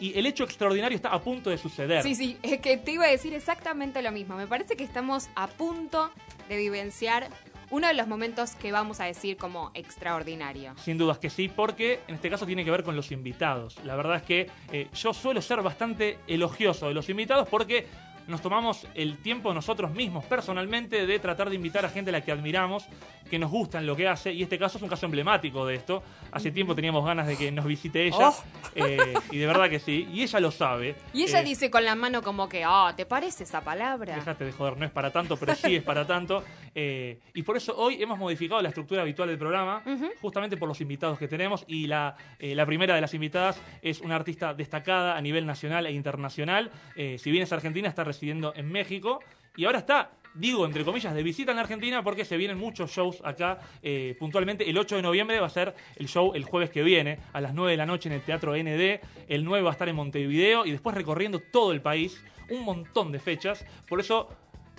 [0.00, 2.02] y el hecho extraordinario está a punto de suceder.
[2.02, 4.36] Sí, sí, es que te iba a decir exactamente lo mismo.
[4.36, 6.10] Me parece que estamos a punto
[6.48, 7.28] de vivenciar
[7.70, 10.74] uno de los momentos que vamos a decir como extraordinario.
[10.78, 13.76] Sin dudas que sí, porque en este caso tiene que ver con los invitados.
[13.84, 17.86] La verdad es que eh, yo suelo ser bastante elogioso de los invitados porque
[18.26, 22.22] nos tomamos el tiempo nosotros mismos personalmente de tratar de invitar a gente a la
[22.22, 22.86] que admiramos,
[23.30, 25.76] que nos gusta en lo que hace, y este caso es un caso emblemático de
[25.76, 26.02] esto.
[26.36, 28.44] Hace tiempo teníamos ganas de que nos visite ella, Oh.
[28.74, 30.94] eh, y de verdad que sí, y ella lo sabe.
[31.14, 34.14] Y ella Eh, dice con la mano como que, ah, ¿te parece esa palabra?
[34.16, 36.44] Dejate de joder, no es para tanto, pero sí es para tanto.
[36.74, 39.82] Eh, y por eso hoy hemos modificado la estructura habitual del programa,
[40.20, 41.64] justamente por los invitados que tenemos.
[41.68, 45.86] Y la, eh, la primera de las invitadas es una artista destacada a nivel nacional
[45.86, 46.70] e internacional.
[46.96, 49.20] Eh, si bien es argentina, está residiendo en México.
[49.56, 52.90] Y ahora está, digo entre comillas, de visita en la Argentina porque se vienen muchos
[52.90, 53.58] shows acá.
[53.82, 57.18] eh, puntualmente, el 8 de noviembre va a ser el show el jueves que viene,
[57.32, 59.00] a las 9 de la noche en el Teatro ND.
[59.28, 62.22] El 9 va a estar en Montevideo y después recorriendo todo el país.
[62.50, 63.64] Un montón de fechas.
[63.88, 64.28] Por eso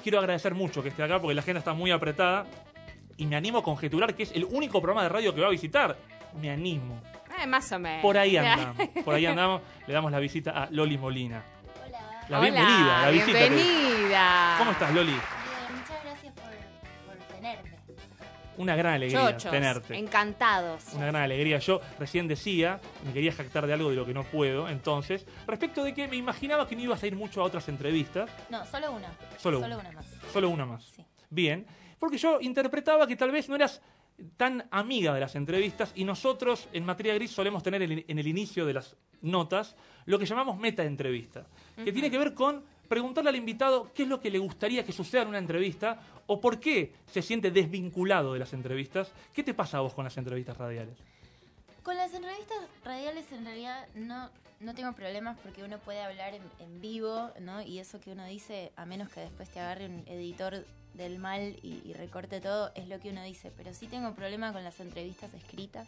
[0.02, 2.46] quiero agradecer mucho que esté acá porque la agenda está muy apretada.
[3.18, 5.52] Y me animo a conjeturar que es el único programa de radio que va a
[5.52, 5.98] visitar.
[6.40, 7.02] Me animo.
[7.42, 8.02] Eh, más o menos.
[8.02, 8.88] Por ahí andamos.
[9.04, 9.62] Por ahí andamos.
[9.88, 11.44] Le damos la visita a Loli Molina.
[11.86, 12.00] Hola.
[12.30, 13.38] La Hola, bienvenida, la visita.
[13.40, 14.56] bienvenida.
[14.60, 15.14] ¿Cómo estás, Loli?
[18.58, 19.96] Una gran alegría Chochos, tenerte.
[19.96, 20.84] encantados.
[20.94, 21.60] Una gran alegría.
[21.60, 25.84] Yo recién decía, me quería jactar de algo de lo que no puedo, entonces, respecto
[25.84, 28.92] de que me imaginaba que no ibas a ir mucho a otras entrevistas, No, solo
[28.92, 29.08] una.
[29.38, 29.78] Solo Solo una.
[29.80, 30.06] una más.
[30.34, 30.84] solo una más.
[30.96, 31.06] Sí.
[31.30, 31.66] Bien,
[32.00, 33.82] porque yo interpretaba que tal vez no eras
[34.36, 38.28] tan amiga de las entrevistas y nosotros en materia gris solemos tener en en el
[38.28, 43.30] inicio de las notas lo que llamamos meta entrevista, que tiene que ver con preguntarle
[43.30, 46.60] al invitado qué es lo que le gustaría que suceda en una entrevista o por
[46.60, 49.12] qué se siente desvinculado de las entrevistas.
[49.34, 50.98] ¿Qué te pasa a vos con las entrevistas radiales?
[51.84, 56.42] Con las entrevistas radiales en realidad no, no tengo problemas porque uno puede hablar en,
[56.60, 57.62] en vivo, ¿no?
[57.62, 60.66] Y eso que uno dice, a menos que después te agarre un editor
[60.96, 63.52] del mal y, y recorte todo, es lo que uno dice.
[63.56, 65.88] Pero sí tengo problema con las entrevistas escritas.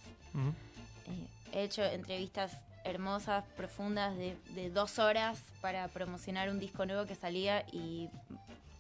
[1.08, 7.16] Eh, he hecho entrevistas hermosas, profundas, de, dos horas para promocionar un disco nuevo que
[7.16, 8.10] salía y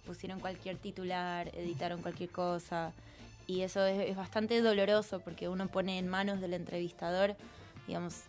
[0.05, 2.93] pusieron cualquier titular, editaron cualquier cosa.
[3.47, 7.35] Y eso es, bastante doloroso porque uno pone en manos del entrevistador,
[7.87, 8.21] digamos,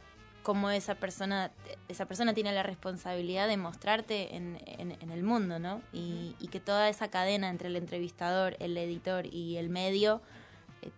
[0.42, 1.50] cómo esa persona,
[1.88, 5.82] esa persona tiene la responsabilidad de mostrarte en, el mundo, ¿no?
[5.92, 10.22] Y, y que toda esa cadena entre el entrevistador, el editor y el medio
[10.80, 10.90] eh,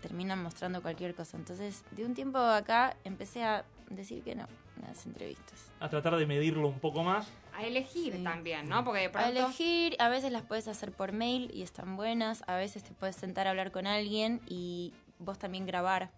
[0.00, 1.36] terminan mostrando cualquier cosa.
[1.36, 5.70] Entonces, de un tiempo acá empecé a decir que no a las entrevistas.
[5.80, 7.28] A tratar de medirlo un poco más.
[7.54, 8.22] A elegir Sí.
[8.22, 8.84] también, ¿no?
[8.84, 9.28] Porque de A pronto...
[9.30, 13.16] elegir, a veces las puedes hacer por mail y están buenas, a veces te puedes
[13.16, 16.10] sentar a hablar con alguien y vos también grabar.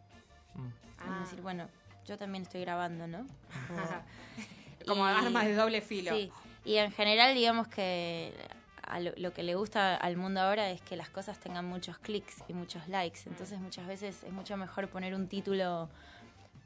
[0.54, 0.66] Mm.
[0.98, 1.16] Ah.
[1.18, 1.68] Y decir, bueno,
[2.06, 3.26] yo también estoy grabando, ¿no?
[4.86, 6.12] Como Y- armas de doble filo.
[6.12, 6.30] Sí,
[6.64, 8.32] y en general digamos que
[8.82, 11.98] a lo, lo que le gusta al mundo ahora es que las cosas tengan muchos
[11.98, 13.20] clics y muchos likes.
[13.26, 15.88] Entonces muchas veces es mucho mejor poner un título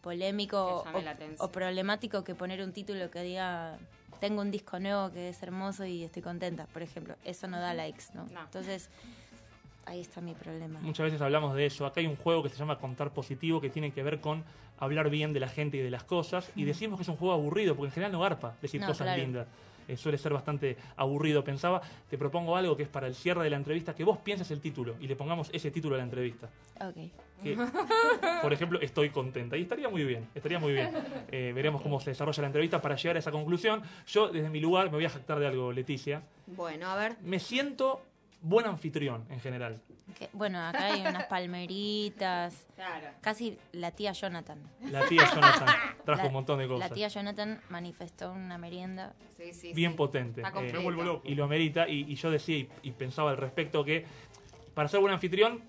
[0.02, 0.84] polémico
[1.38, 3.78] o, problemático que poner un título que diga
[4.20, 7.16] tengo un disco nuevo que es hermoso y estoy contenta, por ejemplo.
[7.24, 8.26] Eso no da likes, ¿no?
[8.32, 8.42] No.
[8.42, 8.88] Entonces
[9.84, 10.78] ahí está mi problema.
[10.80, 11.86] Muchas veces hablamos de eso.
[11.86, 14.44] Acá hay un juego que se llama Contar Positivo que tiene que ver con
[14.78, 16.50] hablar bien de la gente y de las cosas.
[16.54, 19.06] Y decimos que es un juego aburrido porque en general no garpa decir No, cosas
[19.06, 19.22] claro.
[19.22, 19.46] lindas.
[19.88, 21.44] Eh, suele ser bastante aburrido.
[21.44, 24.50] Pensaba, te propongo algo que es para el cierre de la entrevista, que vos pienses
[24.50, 26.48] el título y le pongamos ese título a la entrevista.
[26.80, 26.96] Ok.
[27.42, 27.58] Que,
[28.40, 29.56] por ejemplo, estoy contenta.
[29.56, 30.90] Y estaría muy bien, estaría muy bien.
[31.30, 33.82] Eh, veremos cómo se desarrolla la entrevista para llegar a esa conclusión.
[34.06, 36.22] Yo, desde mi lugar, me voy a jactar de algo, Leticia.
[36.46, 37.16] Bueno, a ver.
[37.22, 38.02] Me siento
[38.42, 39.80] buen anfitrión en general.
[40.18, 42.66] Que- bueno, acá hay unas palmeritas.
[42.74, 43.08] Claro.
[43.20, 44.58] Casi la tía Jonathan.
[44.90, 45.66] La tía Jonathan
[46.04, 46.90] trajo La- un montón de cosas.
[46.90, 49.14] La tía Jonathan manifestó una merienda.
[49.36, 49.96] Sí, sí, bien sí.
[49.96, 50.42] potente.
[50.42, 51.22] Eh, me vuelvo loco.
[51.28, 51.88] y lo amerita.
[51.88, 54.04] Y, y yo decía y, y pensaba al respecto que
[54.74, 55.62] para ser buen anfitrión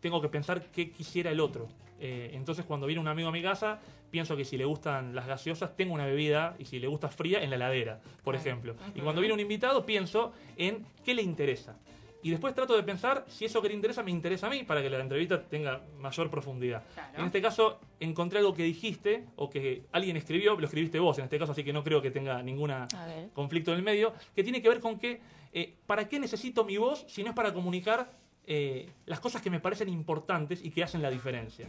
[0.00, 1.68] tengo que pensar qué quisiera el otro.
[1.98, 5.26] Eh, entonces cuando viene un amigo a mi casa, pienso que si le gustan las
[5.26, 8.76] gaseosas, tengo una bebida y si le gusta fría, en la heladera, por ejemplo.
[8.94, 11.76] Y cuando viene un invitado, pienso en qué le interesa.
[12.22, 14.82] Y después trato de pensar si eso que le interesa me interesa a mí para
[14.82, 16.82] que la entrevista tenga mayor profundidad.
[16.94, 17.18] Claro.
[17.18, 21.24] En este caso, encontré algo que dijiste o que alguien escribió, lo escribiste vos en
[21.24, 23.30] este caso, así que no creo que tenga ver.
[23.32, 25.20] conflicto en el medio, que tiene que ver con que,
[25.52, 28.10] eh, ¿para qué necesito mi voz si no es para comunicar
[28.46, 31.66] eh, las cosas que me parecen importantes y que hacen la diferencia?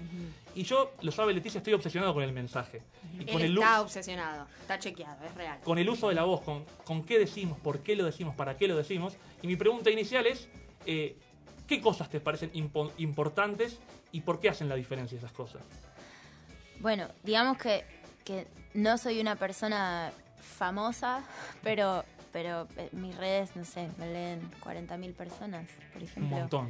[0.56, 2.82] Y yo, lo sabe Leticia, estoy obsesionado con el mensaje.
[3.20, 4.48] Y con Él el, u- está obsesionado.
[4.62, 5.60] Está chequeado, es real.
[5.64, 8.56] con el uso de la voz, con, con qué decimos, por qué lo decimos, para
[8.58, 9.14] qué lo decimos.
[9.42, 10.48] Y mi pregunta inicial es,
[10.86, 11.16] eh,
[11.68, 13.80] ¿qué cosas te parecen impo- importantes
[14.12, 15.62] y por qué hacen la diferencia esas cosas?
[16.80, 17.86] Bueno, digamos que
[18.24, 21.24] que no soy una persona famosa,
[21.64, 22.04] pero,
[22.38, 26.38] pero eh, mis redes, no sé, me leen 40.000 personas, por Un ejemplo.
[26.38, 26.70] montón.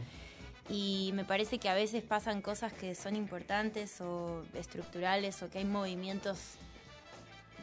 [0.70, 5.58] Y me parece que a veces pasan cosas que son importantes o estructurales o que
[5.58, 6.38] hay movimientos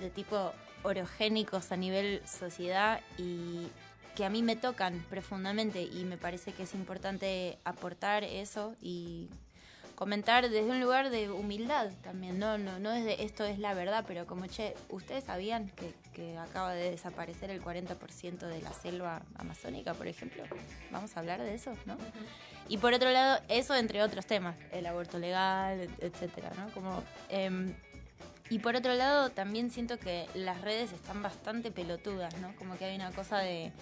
[0.01, 0.53] de tipo
[0.83, 3.69] orogénicos a nivel sociedad y
[4.17, 9.31] que a mí me tocan profundamente y me parece que es importante aportar eso y
[9.95, 14.05] comentar desde un lugar de humildad también, no, no, no desde esto es la verdad,
[14.07, 19.23] pero como, che, ¿ustedes sabían que, que acaba de desaparecer el 40% de la selva
[19.37, 20.43] amazónica, por ejemplo?
[20.91, 21.97] Vamos a hablar de eso, ¿no?
[22.69, 26.69] Y por otro lado, eso entre otros temas, el aborto legal, et- etcétera, ¿no?
[26.73, 27.75] Como, em,
[28.51, 32.55] y por otro lado, también siento que las redes están bastante pelotudas, ¿no?
[32.57, 33.73] Como que hay una cosa de,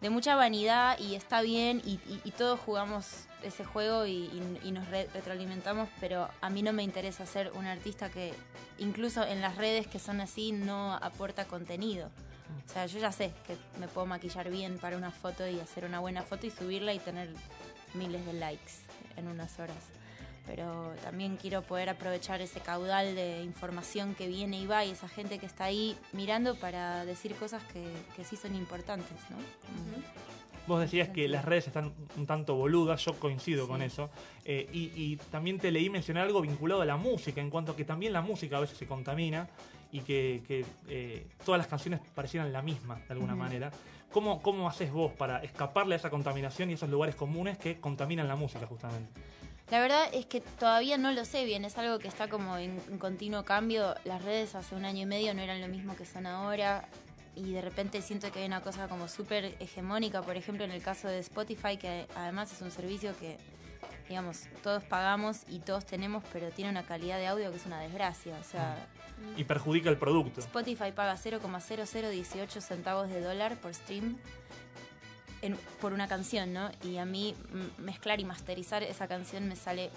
[0.00, 3.06] de mucha vanidad y está bien y, y- todos jugamos
[3.42, 4.28] ese juego y,
[4.72, 8.34] nos re- retroalimentamos, pero a mí no me interesa ser un artista que
[8.78, 12.10] incluso en las redes que son así no aporta contenido.
[12.66, 15.84] O sea, yo ya sé que me puedo maquillar bien para una foto y hacer
[15.84, 17.28] una buena foto y subirla y tener
[17.94, 18.72] miles de likes
[19.16, 19.76] en unas horas.
[20.46, 25.08] Pero también quiero poder aprovechar ese caudal de información que viene y va y esa
[25.08, 27.84] gente que está ahí mirando para decir cosas que,
[28.14, 29.36] que sí son importantes, ¿no?
[30.68, 33.70] Vos decías que las redes están un tanto boludas, yo coincido Sí.
[33.70, 34.10] con eso.
[34.44, 37.76] Eh, y, y también te leí mencionar algo vinculado a la música, en cuanto a
[37.76, 39.48] que también la música a veces se contamina
[39.92, 43.70] y que, que, eh, todas las canciones parecieran la misma de alguna manera.
[44.12, 48.26] ¿Cómo, ¿Cómo haces vos para escaparle a esa contaminación y esos lugares comunes que contaminan
[48.26, 49.20] la música justamente?
[49.70, 52.80] La verdad es que todavía no lo sé bien, es algo que está como en,
[52.88, 53.94] en continuo cambio.
[54.04, 56.88] Las redes hace un año y medio no eran lo mismo que son ahora
[57.36, 60.82] y de repente siento que hay una cosa como súper hegemónica, por ejemplo en el
[60.82, 63.36] caso de Spotify, que además es un servicio que,
[64.08, 67.78] digamos, todos pagamos y todos tenemos, pero tiene una calidad de audio que es una
[67.80, 68.34] desgracia.
[68.40, 68.88] O sea,
[69.36, 70.40] Y perjudica el producto.
[70.40, 74.16] Spotify paga 0,0018 centavos de dólar por stream
[75.46, 76.70] en- por una canción, ¿no?
[76.84, 77.34] Y a mí
[77.78, 79.90] mm, mezclar y masterizar esa canción me sale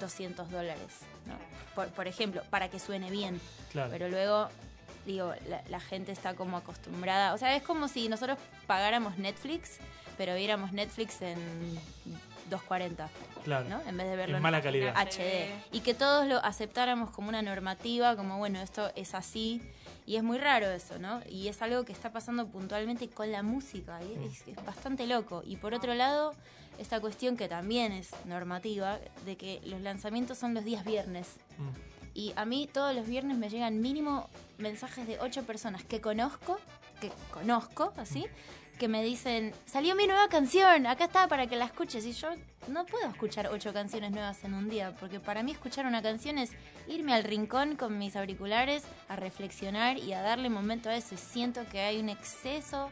[0.00, 1.34] 200 dólares, ¿no?
[1.74, 3.40] Por, por ejemplo, para que suene bien.
[3.72, 3.90] Claro.
[3.90, 4.48] Pero luego,
[5.06, 7.34] digo, la, la gente está como acostumbrada.
[7.34, 9.78] O sea, es como si nosotros pagáramos Netflix,
[10.18, 11.38] pero viéramos Netflix en
[12.50, 13.08] 240,
[13.44, 13.68] claro.
[13.68, 13.80] ¿no?
[13.88, 14.94] En vez de verlo En mala calidad.
[14.96, 15.50] HD.
[15.72, 19.60] Y que todos lo aceptáramos como una normativa, como bueno, esto es así.
[20.06, 21.20] Y es muy raro eso, ¿no?
[21.28, 24.00] Y es algo que está pasando puntualmente con la música.
[24.02, 25.42] Y es, es bastante loco.
[25.44, 26.32] Y por otro lado,
[26.78, 31.36] esta cuestión que también es normativa, de que los lanzamientos son los días viernes.
[31.58, 31.96] Mm.
[32.14, 36.58] Y a mí todos los viernes me llegan mínimo mensajes de ocho personas que conozco,
[37.00, 38.26] que conozco, así,
[38.78, 42.04] que me dicen, salió mi nueva canción, acá está para que la escuches.
[42.04, 42.28] Y yo
[42.68, 46.38] no puedo escuchar ocho canciones nuevas en un día, porque para mí escuchar una canción
[46.38, 46.50] es
[46.86, 51.14] irme al rincón con mis auriculares a reflexionar y a darle momento a eso.
[51.14, 52.90] Y siento que hay un exceso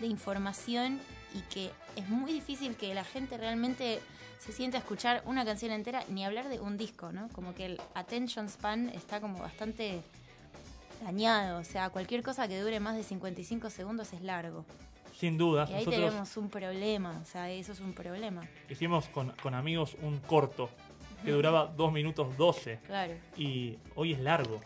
[0.00, 1.00] de información
[1.34, 4.00] y que es muy difícil que la gente realmente
[4.38, 7.28] se siente a escuchar una canción entera, ni hablar de un disco, ¿no?
[7.30, 10.02] Como que el attention span está como bastante
[11.02, 14.64] dañado, o sea, cualquier cosa que dure más de 55 segundos es largo.
[15.18, 15.70] Sin dudas.
[15.70, 19.54] Y ahí Nosotros tenemos un problema, o sea, eso es un problema, hicimos con, con
[19.54, 20.70] amigos un corto
[21.24, 23.14] que duraba 2 minutos 12 claro.
[23.36, 24.60] y hoy es largo.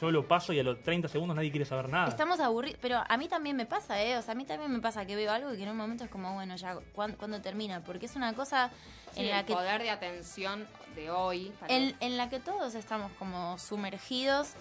[0.00, 2.08] Yo lo paso y a los 30 segundos nadie quiere saber nada.
[2.08, 4.16] Estamos aburridos, pero a mí también me pasa, ¿eh?
[4.16, 6.04] O sea, a mí también me pasa que veo algo y que en un momento
[6.04, 7.82] es como, bueno, ya, ¿cuándo, cuándo termina?
[7.84, 8.70] Porque es una cosa
[9.12, 11.52] Sí, en la el que poder de atención de hoy.
[11.68, 14.52] en, en la que todos estamos como sumergidos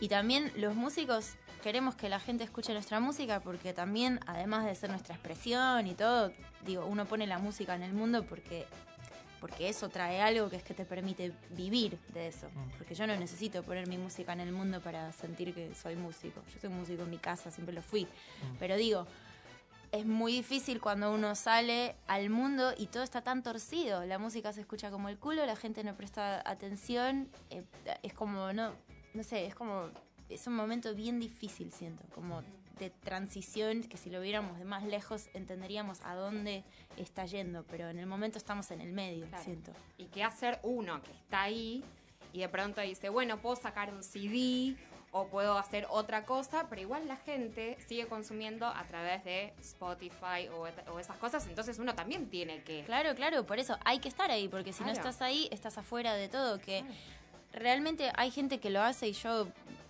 [0.00, 4.74] y también los músicos queremos que la gente escuche nuestra música porque también, además de
[4.74, 6.32] ser nuestra expresión y todo,
[6.64, 8.66] digo, uno pone la música en el mundo porque
[9.40, 12.48] porque eso trae algo que es que te permite vivir de eso.
[12.48, 12.78] Mm.
[12.78, 16.42] Porque yo no necesito poner mi música en el mundo para sentir que soy músico.
[16.52, 18.04] Yo soy músico en mi casa, siempre lo fui.
[18.04, 18.56] Mm.
[18.58, 19.06] Pero digo,
[19.92, 24.04] es muy difícil cuando uno sale al mundo y todo está tan torcido.
[24.04, 27.28] La música se escucha como el culo, la gente no presta atención.
[27.50, 27.62] eh,
[28.02, 28.72] es como, no,
[29.14, 29.90] no sé, es como,
[30.28, 32.42] es un momento bien difícil, siento, como
[32.78, 36.62] de transición, que si lo viéramos de más lejos entenderíamos a dónde
[36.98, 39.44] está yendo, pero en el momento estamos en el medio, Claro.
[39.44, 39.72] siento.
[39.96, 41.82] ¿Y qué hacer uno que está ahí
[42.34, 44.76] y de pronto dice, bueno, puedo sacar un CD
[45.10, 50.48] o puedo hacer otra cosa, pero igual la gente sigue consumiendo a través de Spotify
[50.52, 52.84] o, o esas cosas, entonces uno también tiene que...
[52.84, 56.12] Claro, claro, por eso hay que estar ahí, porque si no estás ahí, estás afuera
[56.12, 56.84] de todo, que
[57.54, 59.48] realmente hay gente que lo hace y yo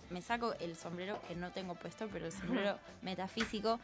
[0.09, 3.79] me saco el sombrero, que no tengo puesto, pero el sombrero metafísico.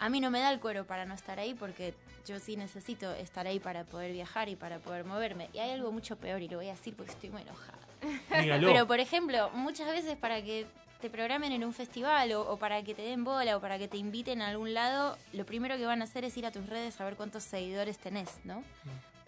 [0.00, 1.94] A mí no me da el cuero para no estar ahí porque
[2.26, 5.48] yo sí necesito estar ahí para poder viajar y para poder moverme.
[5.52, 7.78] Y hay algo mucho peor y lo voy a decir porque estoy muy enojada.
[8.42, 8.66] Dígalo.
[8.66, 10.66] Pero, por ejemplo, muchas veces para que
[11.00, 13.88] te programen en un festival o, o para que te den bola o para que
[13.88, 16.66] te inviten a algún lado, lo primero que van a hacer es ir a tus
[16.66, 18.64] redes a ver cuántos seguidores tenés, ¿no?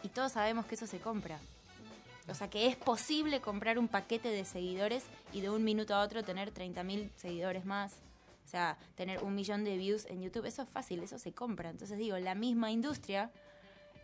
[0.02, 1.38] Y todos sabemos que eso se compra.
[2.28, 6.00] O sea, que es posible comprar un paquete de seguidores y de un minuto a
[6.02, 7.94] otro tener 30.000 seguidores más.
[8.44, 11.70] O sea, tener un millón de views en YouTube, eso es fácil, eso se compra.
[11.70, 13.30] Entonces digo, la misma industria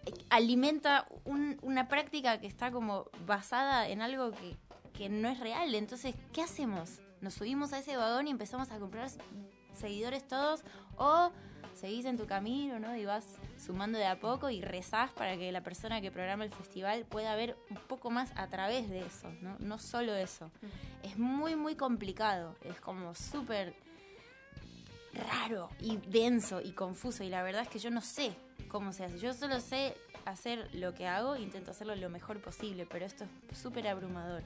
[0.06, 4.56] eh, alimenta un- una práctica que está como basada en algo que,
[4.92, 5.74] que no es real.
[5.74, 7.00] Entonces, ¿qué hacemos?
[7.20, 9.08] ¿Nos subimos a ese vagón y empezamos a comprar
[9.74, 10.62] seguidores todos?
[10.96, 11.30] ¿O
[11.74, 12.96] seguís en tu camino, ¿no?
[12.96, 13.24] Y vas
[13.64, 17.34] sumando de a poco y rezás para que la persona que programa el festival pueda
[17.36, 19.56] ver un poco más a través de eso, ¿no?
[19.60, 20.50] No solo eso.
[21.02, 22.56] Es muy, muy complicado.
[22.62, 23.74] Es como súper
[25.14, 28.32] raro y denso y confuso y la verdad es que yo no sé
[28.68, 29.18] cómo se hace.
[29.18, 33.58] Yo solo sé hacer lo que hago, intento hacerlo lo mejor posible, pero esto es
[33.58, 34.42] súper abrumador.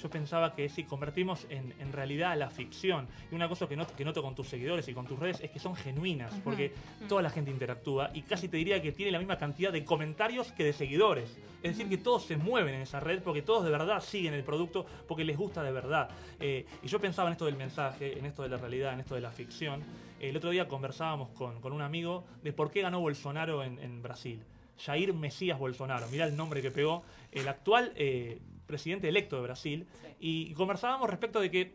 [0.00, 3.94] Yo pensaba que si convertimos en, en realidad la ficción, y una cosa que noto,
[3.94, 6.72] que noto con tus seguidores y con tus redes es que son genuinas, porque
[7.08, 10.52] toda la gente interactúa y casi te diría que tiene la misma cantidad de comentarios
[10.52, 11.38] que de seguidores.
[11.62, 14.44] Es decir, que todos se mueven en esa red porque todos de verdad siguen el
[14.44, 16.08] producto porque les gusta de verdad.
[16.38, 19.14] Eh, y yo pensaba en esto del mensaje, en esto de la realidad, en esto
[19.14, 19.82] de la ficción.
[20.18, 24.02] El otro día conversábamos con, con un amigo de por qué ganó Bolsonaro en, en
[24.02, 24.42] Brasil.
[24.78, 27.02] Jair Mesías Bolsonaro, mira el nombre que pegó,
[27.32, 28.40] el actual eh,
[28.70, 29.86] presidente electo de Brasil,
[30.18, 31.72] y conversábamos respecto de que,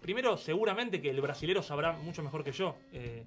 [0.00, 3.24] primero, seguramente que el brasilero sabrá mucho mejor que yo eh,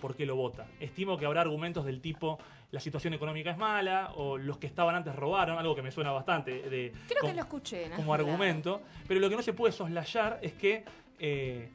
[0.00, 0.66] por qué lo vota.
[0.80, 2.38] Estimo que habrá argumentos del tipo,
[2.70, 6.10] la situación económica es mala, o los que estaban antes robaron, algo que me suena
[6.12, 7.88] bastante de, Creo com- que lo escuché.
[7.88, 7.96] ¿no?
[7.96, 10.84] como argumento, pero lo que no se puede soslayar es que
[11.18, 11.68] eh,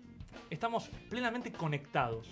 [0.50, 2.28] estamos plenamente conectados.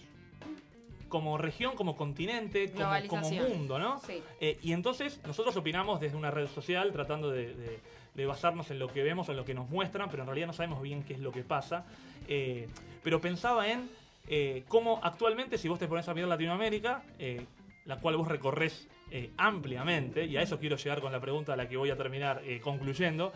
[1.10, 4.00] Como región, como continente, como, como mundo, ¿no?
[4.02, 4.22] Sí.
[4.42, 7.80] Eh, y entonces nosotros opinamos desde una red social tratando de, de-
[8.18, 10.54] de basarnos en lo que vemos, en lo que nos muestran, pero en realidad no
[10.54, 11.86] sabemos bien qué es lo que pasa.
[12.28, 12.68] Eh,
[13.04, 13.90] pero pensaba en
[14.28, 17.46] eh, cómo actualmente, si vos te pones a mirar Latinoamérica, eh,
[17.86, 18.90] la cual vos recorres
[19.38, 22.42] ampliamente, y a eso quiero llegar con la pregunta a la que voy a terminar
[22.62, 23.32] concluyendo,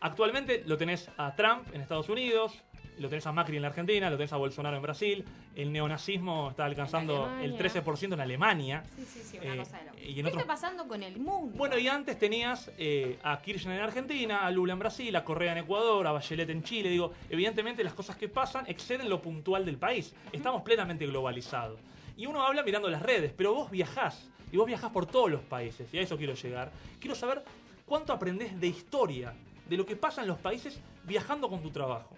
[0.00, 2.60] actualmente lo tenés a Trump en Estados Unidos,
[2.98, 5.24] lo tenés a Macri en la Argentina, lo tenés a Bolsonaro en Brasil,
[5.54, 7.82] el neonazismo está alcanzando el Alemania.
[7.84, 8.82] 13% en Alemania.
[8.96, 9.98] Sí, sí, sí, una Eh, cosa de loco.
[9.98, 11.56] y en ¿Qué otros- está pasando con el mundo?
[11.56, 15.52] Bueno, y antes tenías eh, a Kirchner en Argentina, a Lula en Brasil, a Correa
[15.52, 16.88] en Ecuador, a Bachelet en Chile.
[16.90, 20.14] Digo, evidentemente las cosas que pasan exceden lo puntual del país.
[20.32, 21.78] Estamos plenamente globalizados.
[22.16, 24.30] Y uno habla mirando las redes, pero vos viajás.
[24.52, 25.92] Y vos viajás por todos los países.
[25.92, 26.70] Y a eso quiero llegar.
[26.98, 27.42] Quiero saber
[27.84, 29.34] cuánto aprendés de historia,
[29.68, 32.16] de lo que pasa en los países viajando con tu trabajo.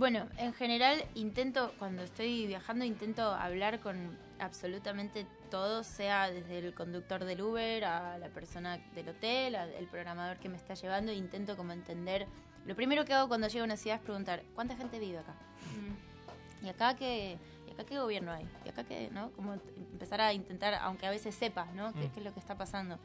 [0.00, 6.72] Bueno, en general intento, cuando estoy viajando, intento hablar con absolutamente todos, sea desde el
[6.72, 11.54] conductor del Uber, a la persona del hotel, al programador que me está llevando, intento
[11.54, 12.26] como entender.
[12.64, 15.34] Lo primero que hago cuando llego a una ciudad es preguntar, ¿cuánta gente vive acá?
[15.76, 16.64] Mm.
[16.64, 17.36] ¿Y acá qué,
[17.68, 18.48] y acá qué gobierno hay?
[18.64, 19.32] ¿Y acá qué, no?
[19.32, 19.52] Como
[19.92, 21.92] empezar a intentar, aunque a veces sepas, ¿no?
[21.92, 22.12] ¿Qué, Mm.
[22.12, 22.98] qué es lo que está pasando?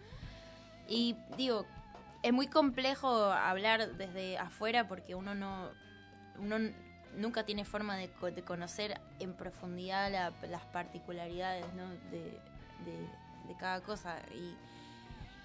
[0.87, 1.65] Y digo,
[2.23, 5.71] es muy complejo hablar desde afuera porque uno no,
[6.37, 6.57] uno
[7.15, 11.89] nunca tiene forma de, de conocer en profundidad la- las particularidades, ¿no?
[12.11, 12.19] De,
[12.85, 14.55] de- de cada cosa y,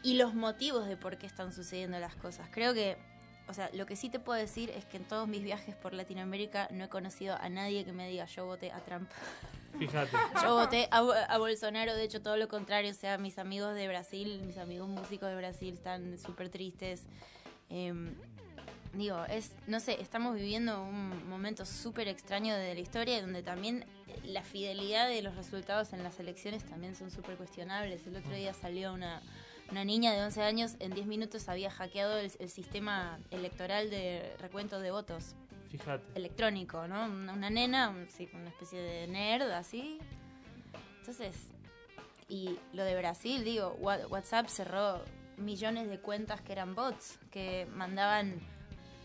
[0.02, 2.48] y los motivos de por qué están sucediendo las cosas.
[2.50, 2.96] Creo que
[3.48, 5.92] o sea, lo que sí te puedo decir es que en todos mis viajes por
[5.92, 9.10] Latinoamérica no he conocido a nadie que me diga yo voté a Trump.
[9.78, 10.16] Fíjate.
[10.42, 13.88] Yo voté a, a Bolsonaro, de hecho todo lo contrario, o sea, mis amigos de
[13.88, 17.02] Brasil, mis amigos músicos de Brasil están súper tristes.
[17.68, 18.14] Em,
[18.92, 23.84] digo, es, no sé, estamos viviendo un momento súper extraño de la historia donde también
[24.24, 28.06] la fidelidad de los resultados en las elecciones también son súper cuestionables.
[28.06, 29.22] El otro día salió una,
[29.70, 34.34] una niña de 11 años, en 10 minutos había hackeado el, el sistema electoral de
[34.40, 35.34] recuento de votos
[35.70, 36.02] Fíjate.
[36.16, 37.04] electrónico, ¿no?
[37.04, 39.98] Una, una nena, un- sí, una especie de nerd así.
[40.98, 41.36] Entonces,
[42.28, 45.02] y lo de Brasil, digo, WhatsApp cerró
[45.36, 48.34] millones de cuentas que eran bots, que mandaban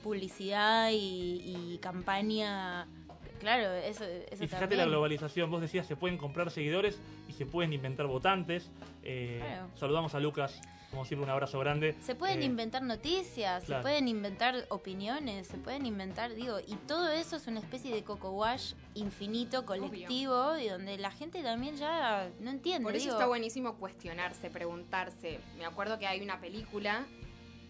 [0.05, 1.41] publicidad y,
[1.73, 2.87] y campaña.
[3.39, 4.79] Claro, eso, eso Y fíjate también.
[4.81, 8.69] la globalización, vos decías, se pueden comprar seguidores y se pueden inventar votantes.
[9.03, 9.67] Eh, Claro.
[9.75, 11.95] Saludamos a Lucas, como siempre un abrazo grande.
[12.01, 13.81] Se pueden Eh, inventar noticias, claro.
[13.81, 18.03] se pueden inventar opiniones, se pueden inventar, digo, y todo eso es una especie de
[18.03, 22.83] coco wash infinito, colectivo, y donde la gente también ya no entiende.
[22.83, 25.39] Por eso digo, está buenísimo cuestionarse, preguntarse.
[25.57, 27.05] Me acuerdo que hay una película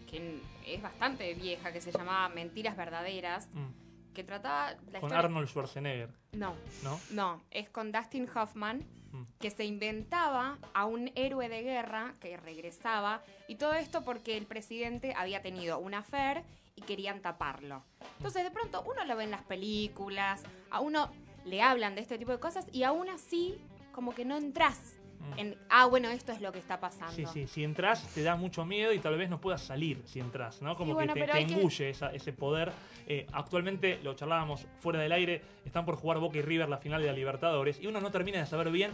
[0.06, 5.20] que es bastante vieja que se llamaba Mentiras Verdaderas, mm, que trataba la Con historia-
[5.20, 7.00] Arnold Schwarzenegger, No, ¿no?
[7.12, 9.24] no, es con Dustin Hoffman, Mm.
[9.40, 14.46] que se inventaba a un héroe de guerra que regresaba, y todo esto porque el
[14.46, 16.44] presidente había tenido una affair
[16.76, 17.84] y querían taparlo.
[18.18, 21.10] Entonces, de pronto, uno lo ve en las películas, a uno
[21.46, 23.58] le hablan de este tipo de cosas, y aún así,
[23.94, 24.96] como que no entras.
[25.38, 27.14] En, ah, bueno, esto es lo que está pasando.
[27.14, 30.20] Sí, sí, si entras te da mucho miedo y tal vez no puedas salir si
[30.20, 30.76] entras, ¿no?
[30.76, 32.72] Como bueno, que te, que- engulle esa- ese poder.
[33.08, 37.02] Eh, actualmente, lo charlábamos fuera del aire, están por jugar Boca y River la final
[37.02, 38.92] de la Libertadores y uno no termina de saber bien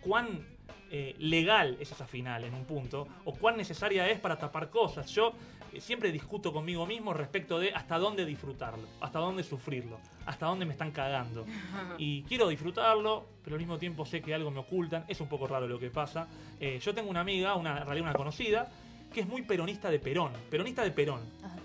[0.00, 0.46] cuán
[0.94, 5.10] eh, legal es esa final en un punto o cuán necesaria es para tapar cosas.
[5.10, 5.32] Yo
[5.80, 10.72] siempre discuto conmigo mismo respecto de hasta dónde disfrutarlo, hasta dónde sufrirlo, hasta dónde me
[10.72, 11.46] están cagando.
[11.98, 15.04] Y quiero disfrutarlo, pero al mismo tiempo sé que algo me ocultan.
[15.08, 16.28] Es un poco raro lo que pasa.
[16.60, 18.70] Eh, yo tengo una amiga, una, en realidad una conocida,
[19.12, 20.32] que es muy peronista de Perón.
[20.50, 21.20] Peronista de Perón.
[21.42, 21.56] Ajá.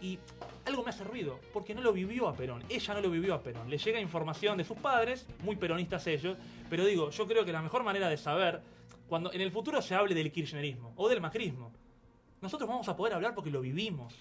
[0.00, 0.18] Y
[0.64, 2.62] algo me hace ruido, porque no lo vivió a Perón.
[2.68, 3.68] Ella no lo vivió a Perón.
[3.68, 6.36] Le llega información de sus padres, muy peronistas ellos.
[6.70, 8.60] Pero digo, yo creo que la mejor manera de saber,
[9.08, 11.72] cuando en el futuro se hable del kirchnerismo o del macrismo,
[12.40, 14.14] nosotros vamos a poder hablar porque lo vivimos.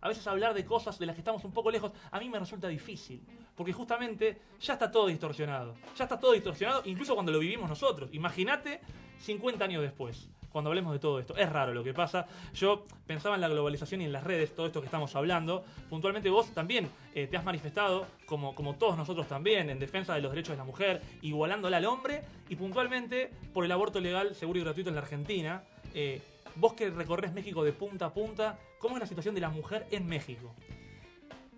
[0.00, 2.38] A veces hablar de cosas de las que estamos un poco lejos, a mí me
[2.38, 3.22] resulta difícil.
[3.56, 5.74] Porque justamente ya está todo distorsionado.
[5.96, 8.10] Ya está todo distorsionado, incluso cuando lo vivimos nosotros.
[8.12, 8.80] Imagínate
[9.20, 11.34] 50 años después, cuando hablemos de todo esto.
[11.36, 12.26] Es raro lo que pasa.
[12.52, 15.64] Yo pensaba en la globalización y en las redes, todo esto que estamos hablando.
[15.88, 20.20] Puntualmente vos también eh, te has manifestado, como, como todos nosotros también, en defensa de
[20.20, 24.58] los derechos de la mujer, igualándola al hombre y puntualmente por el aborto legal, seguro
[24.58, 25.64] y gratuito en la Argentina.
[25.94, 26.20] Eh,
[26.56, 29.86] vos que recorres México de punta a punta, ¿cómo es la situación de la mujer
[29.90, 30.54] en México?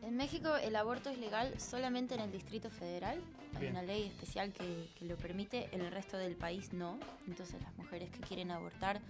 [0.03, 3.21] En México el aborto es legal solamente en el Distrito Federal.
[3.55, 3.73] Hay Bien.
[3.73, 6.99] una ley especial que, que lo permite, en el resto del país no.
[7.27, 9.01] Entonces las mujeres que quieren abortar,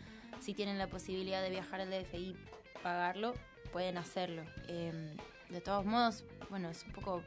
[0.40, 2.37] si tienen la posibilidad de viajar al DF y
[2.83, 3.35] pagarlo,
[3.73, 4.43] pueden hacerlo.
[4.69, 5.14] Eh,
[5.50, 7.23] de todos modos, bueno, es un poco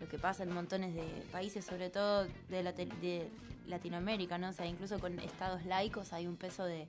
[0.00, 3.30] lo que pasa en montones de países, sobre todo de, de
[3.66, 4.48] Latinoamérica, ¿no?
[4.48, 6.88] O sea, incluso con estados laicos hay un peso de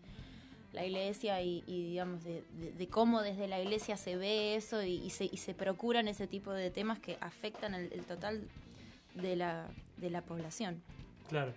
[0.75, 4.83] la iglesia y, y, digamos de, de- de cómo desde la iglesia se ve eso
[4.83, 8.41] y, y se, y se procuran ese tipo de temas que afectan el, el total
[9.15, 9.67] de la,
[9.97, 10.81] de la población.
[11.29, 11.53] Claro,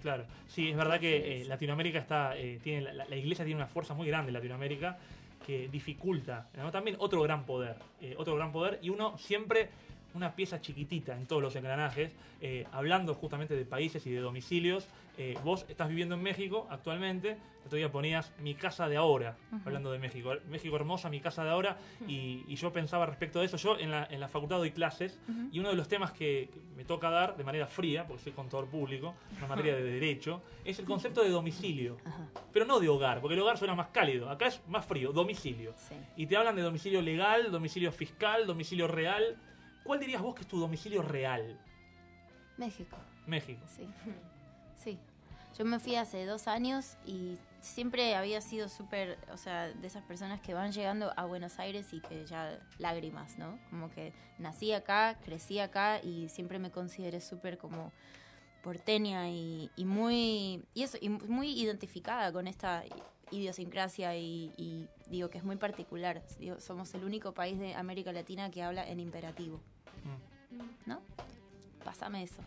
[0.00, 0.24] claro.
[0.48, 3.92] Sí, es verdad que eh, Latinoamérica está, eh, tiene la, la iglesia tiene una fuerza
[3.94, 4.98] muy grande en Latinoamérica
[5.46, 6.70] que dificulta, ¿no?
[6.70, 9.68] también otro gran poder, eh, otro gran poder y uno siempre
[10.14, 14.88] una pieza chiquitita en todos los engranajes, eh, hablando justamente de países y de domicilios.
[15.16, 19.36] eh, vos estás viviendo en México actualmente, el otro día ponías mi casa de ahora,
[19.52, 19.62] Ujú.
[19.66, 20.32] hablando de México.
[20.48, 23.92] México hermosa, mi casa de ahora, y, y yo pensaba respecto de eso, yo en
[23.92, 25.48] la, en la facultad doy clases, Ujú.
[25.52, 28.66] y uno de los temas que me toca dar de manera fría, porque soy contador
[28.68, 31.96] público, una materia de derecho, es el concepto de domicilio.
[32.52, 35.74] Pero no de hogar, porque el hogar suena más cálido, acá es más frío, domicilio.
[35.76, 35.94] sí.
[36.16, 39.36] Y te hablan de domicilio legal, domicilio fiscal, domicilio real.
[39.84, 41.60] ¿Cuál dirías vos que es tu domicilio real?
[42.56, 42.96] México.
[43.26, 43.64] México.
[43.66, 43.88] Sí.
[44.82, 44.98] Sí.
[45.56, 50.02] Yo me fui hace dos años y siempre había sido súper, o sea, de esas
[50.02, 53.58] personas que van llegando a Buenos Aires y que ya lágrimas, ¿no?
[53.70, 57.92] Como que nací acá, crecí acá y siempre me consideré súper como
[58.64, 62.82] porteña y, y muy y eso y muy identificada con esta
[63.34, 66.22] idiosincrasia y, y digo que es muy particular.
[66.38, 69.60] Digo, somos el único país de América Latina que habla en imperativo.
[70.04, 70.34] Mm.
[70.86, 71.00] ¿no?
[71.84, 72.42] Pásame eso.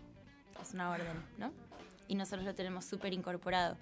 [0.62, 1.52] Es una orden, ¿no?
[2.08, 3.78] Y nosotros lo tenemos súper incorporado.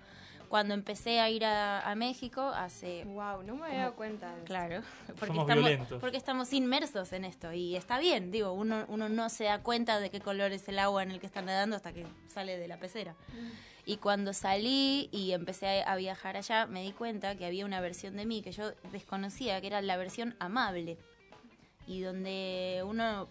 [0.49, 3.03] Cuando empecé a ir a, a México, hace...
[3.05, 4.45] Wow, no me había dado cuenta de eso.
[4.45, 5.99] Claro, porque Somos estamos, violentos.
[6.01, 9.99] porque estamos inmersos en esto y está bien, digo, uno, uno no se da cuenta
[9.99, 12.67] de qué color es el agua en el que está nadando hasta que sale de
[12.67, 13.15] la pecera.
[13.85, 17.81] Y cuando salí y empecé a, a viajar allá, me di cuenta que había una
[17.81, 20.97] versión de mí que yo desconocía, que era la versión amable.
[21.87, 23.27] Y donde uno...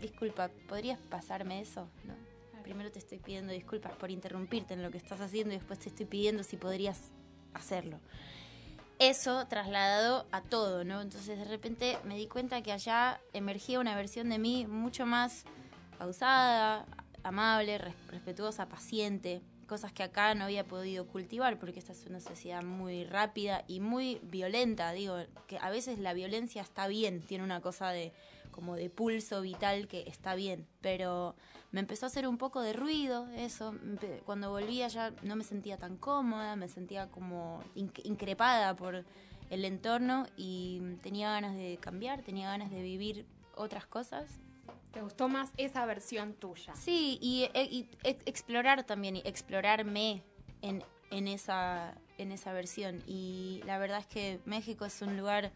[0.00, 1.88] Disculpa, ¿podrías pasarme eso?
[2.04, 2.14] No.
[2.64, 5.90] Primero te estoy pidiendo disculpas por interrumpirte en lo que estás haciendo y después te
[5.90, 6.98] estoy pidiendo si podrías
[7.52, 8.00] hacerlo.
[8.98, 11.02] Eso trasladado a todo, ¿no?
[11.02, 15.44] Entonces de repente me di cuenta que allá emergía una versión de mí mucho más
[15.98, 16.86] pausada,
[17.24, 22.20] amable, res- respetuosa, paciente, cosas que acá no había podido cultivar porque esta es una
[22.20, 27.42] sociedad muy rápida y muy violenta, digo, que a veces la violencia está bien, tiene
[27.44, 28.12] una cosa de
[28.50, 31.34] como de pulso vital que está bien, pero
[31.72, 33.74] me empezó a hacer un poco de ruido eso,
[34.26, 39.04] cuando volvía ya no me sentía tan cómoda, me sentía como inc- increpada por
[39.50, 44.26] el entorno y tenía ganas de cambiar, tenía ganas de vivir otras cosas
[44.94, 46.74] ¿Te gustó más esa versión tuya?
[46.76, 50.22] Sí, y, e- e- explorar también, y explorarme
[50.62, 53.02] en, en, esa, en esa versión.
[53.08, 55.50] Y la verdad es que México es un lugar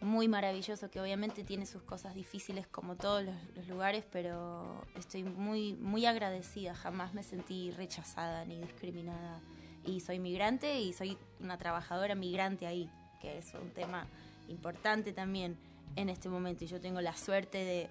[0.00, 5.22] muy maravilloso, que obviamente tiene sus cosas difíciles como todos los, los lugares, pero estoy
[5.22, 6.74] muy, muy agradecida.
[6.74, 9.42] Jamás me sentí rechazada ni discriminada.
[9.84, 14.06] Y soy migrante y soy una trabajadora migrante ahí, que es un tema
[14.48, 15.58] importante también
[15.94, 16.64] en este momento.
[16.64, 17.90] Y yo tengo la suerte de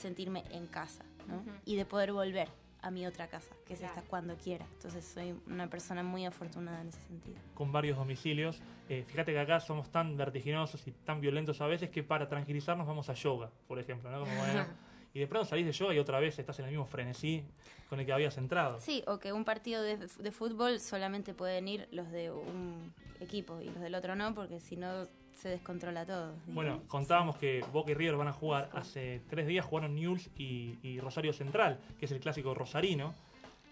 [0.00, 1.36] sentirme en casa ¿no?
[1.36, 1.50] Ujú.
[1.64, 2.48] y de poder volver
[2.82, 4.64] a mi otra casa, que es esta cuando quiera.
[4.76, 7.36] Entonces soy una persona muy afortunada en ese sentido.
[7.54, 8.58] con varios domicilios.
[8.88, 12.86] Eh, fíjate que acá somos tan vertiginosos y tan violentos a veces que para tranquilizarnos
[12.86, 14.20] vamos a yoga, por ejemplo, ¿no?
[14.20, 14.64] Como, bueno,
[15.12, 17.44] y de pronto salís de yoga y otra vez estás en el mismo frenesí
[17.90, 18.80] con el que habías entrado.
[18.80, 23.60] Sí, o que un partido de, de fútbol solamente pueden ir los de un equipo
[23.60, 25.06] y los del otro no, porque si no
[25.40, 26.34] se descontrola todo.
[26.48, 28.68] Bueno, contábamos que Boca y River van a jugar.
[28.72, 33.14] Hace tres días jugaron Newell's y, y Rosario Central, que es el clásico rosarino,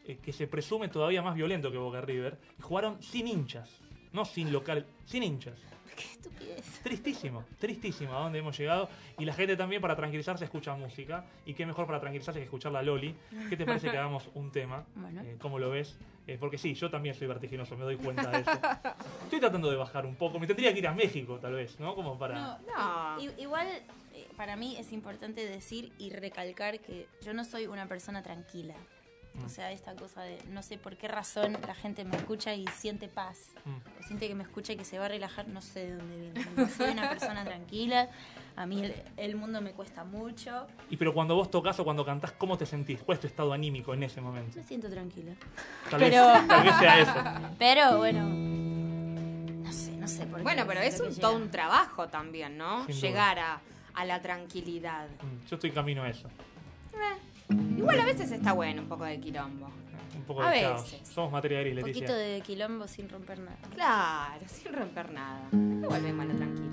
[0.07, 2.39] eh, que se presume todavía más violento que Boca y River.
[2.59, 3.69] Y jugaron sin hinchas,
[4.13, 5.59] no sin local, sin hinchas.
[5.97, 6.65] Qué estupidez.
[6.85, 8.89] Tristísimo, tristísimo a dónde hemos llegado.
[9.19, 11.25] Y la gente también para tranquilizarse escucha música.
[11.45, 13.17] Y qué mejor para tranquilizarse que escuchar la Loli.
[13.49, 14.85] ¿Qué te parece que hagamos un tema?
[14.95, 15.23] Bueno.
[15.23, 15.97] Eh, ¿Cómo lo ves?
[16.29, 18.51] Eh, porque sí, yo también soy vertiginoso, me doy cuenta de eso.
[19.25, 20.39] Estoy tratando de bajar un poco.
[20.39, 21.95] Me tendría que ir a México, tal vez, ¿no?
[21.95, 22.59] Como para...
[22.67, 23.21] No.
[23.21, 23.67] i- Igual
[24.15, 28.75] eh, para mí es importante decir y recalcar que yo no soy una persona tranquila.
[29.41, 29.45] Mm.
[29.45, 32.67] O sea, esta cosa de no sé por qué razón la gente me escucha y
[32.69, 33.53] siente paz.
[33.65, 33.77] Mm.
[34.01, 36.17] O siente que me escucha y que se va a relajar, no sé de dónde
[36.17, 36.47] viene.
[36.57, 38.09] No soy una persona tranquila.
[38.57, 40.67] A mí el, el mundo me cuesta mucho.
[40.91, 43.01] Y pero cuando vos tocas o cuando cantás, ¿cómo te sentís?
[43.03, 44.57] ¿Cuál es tu estado anímico en ese momento?
[44.59, 45.33] Me siento tranquila.
[45.91, 47.15] Tal, Pero- vez, tal vez sea eso.
[47.59, 50.43] Pero bueno, no sé, no sé por qué.
[50.43, 52.85] Bueno, pero es un, todo un trabajo también, ¿no?
[52.87, 52.97] Sin.
[52.97, 53.61] Llegar a,
[53.95, 55.07] a la tranquilidad.
[55.09, 56.29] Mm, Yo estoy camino a eso.
[57.77, 59.67] Igual a veces está bueno un poco de quilombo.
[60.17, 60.83] Un poco A de caos.
[60.91, 61.09] veces.
[61.09, 62.07] Somos materia gris, Un Leticia.
[62.07, 63.57] poquito de quilombo sin romper nada.
[63.75, 65.49] Claro, sin romper nada.
[65.53, 66.69] Volvemos a lo tranquilo.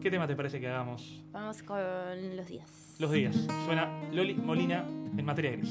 [0.00, 1.22] ¿Qué tema te parece que hagamos?
[1.32, 1.78] Vamos con
[2.36, 2.96] los días.
[2.98, 3.36] Los días.
[3.66, 4.84] Suena Loli Molina
[5.16, 5.70] en materia gris.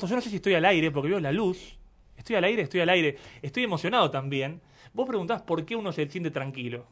[0.00, 1.76] Yo no sé si estoy al aire porque veo la luz.
[2.16, 3.16] Estoy al aire, estoy al aire.
[3.42, 4.60] Estoy emocionado también.
[4.92, 6.86] Vos preguntás por qué uno se siente tranquilo.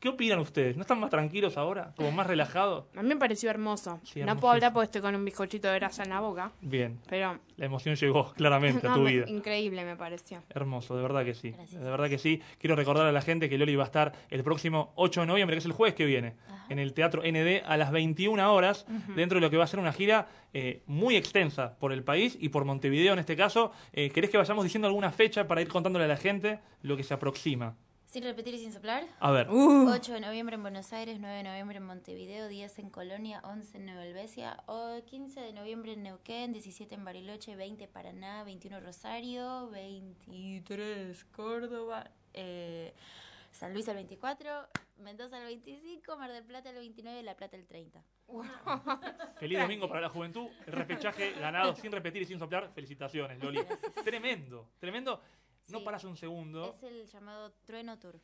[0.00, 0.76] ¿Qué opinan ustedes?
[0.76, 1.92] ¿No están más tranquilos ahora?
[1.96, 2.84] ¿Como más relajados?
[2.96, 3.98] A mí me pareció hermoso.
[4.04, 7.00] Sí, no puedo hablar porque estoy con un bizcochito de grasa en la boca, Bien.
[7.08, 9.24] pero La emoción llegó claramente a tu me- vida.
[9.28, 10.40] increíble me pareció.
[10.50, 11.50] Hermoso, de verdad que sí.
[11.50, 11.82] Gracias.
[11.82, 12.40] De verdad que sí.
[12.58, 15.56] Quiero recordar a la gente que Loli va a estar el próximo 8 de noviembre,
[15.56, 16.34] que es el jueves que viene,
[16.68, 19.80] en el Teatro ND a las 21 horas, dentro de lo que va a ser
[19.80, 23.72] una gira eh, muy extensa por el país y por Montevideo en este caso.
[23.92, 27.02] Eh, ¿Querés que vayamos diciendo alguna fecha para ir contándole a la gente lo que
[27.02, 27.74] se aproxima?
[28.08, 29.04] Sin repetir y sin soplar.
[29.20, 29.50] A ver.
[29.50, 29.90] Uh.
[29.92, 33.76] 8 de noviembre en Buenos Aires, 9 de noviembre en Montevideo, 10 en Colonia, 11
[33.76, 38.80] en Nueva Helvecia, o 15 de noviembre en Neuquén, 17 en Bariloche, 20 Paraná, 21
[38.80, 42.94] Rosario, 23 Córdoba, eh,
[43.50, 44.68] San Luis el 24,
[45.00, 48.02] Mendoza el 25, Mar del Plata el 29 y La Plata el 30.
[49.38, 50.46] Feliz domingo para la juventud.
[50.66, 52.70] El repechaje ganado sin repetir y sin soplar.
[52.74, 53.60] Felicitaciones, Loli.
[54.02, 55.20] Tremendo, tremendo.
[55.70, 56.70] No paras un segundo.
[56.70, 58.20] Es el llamado Trueno Tour.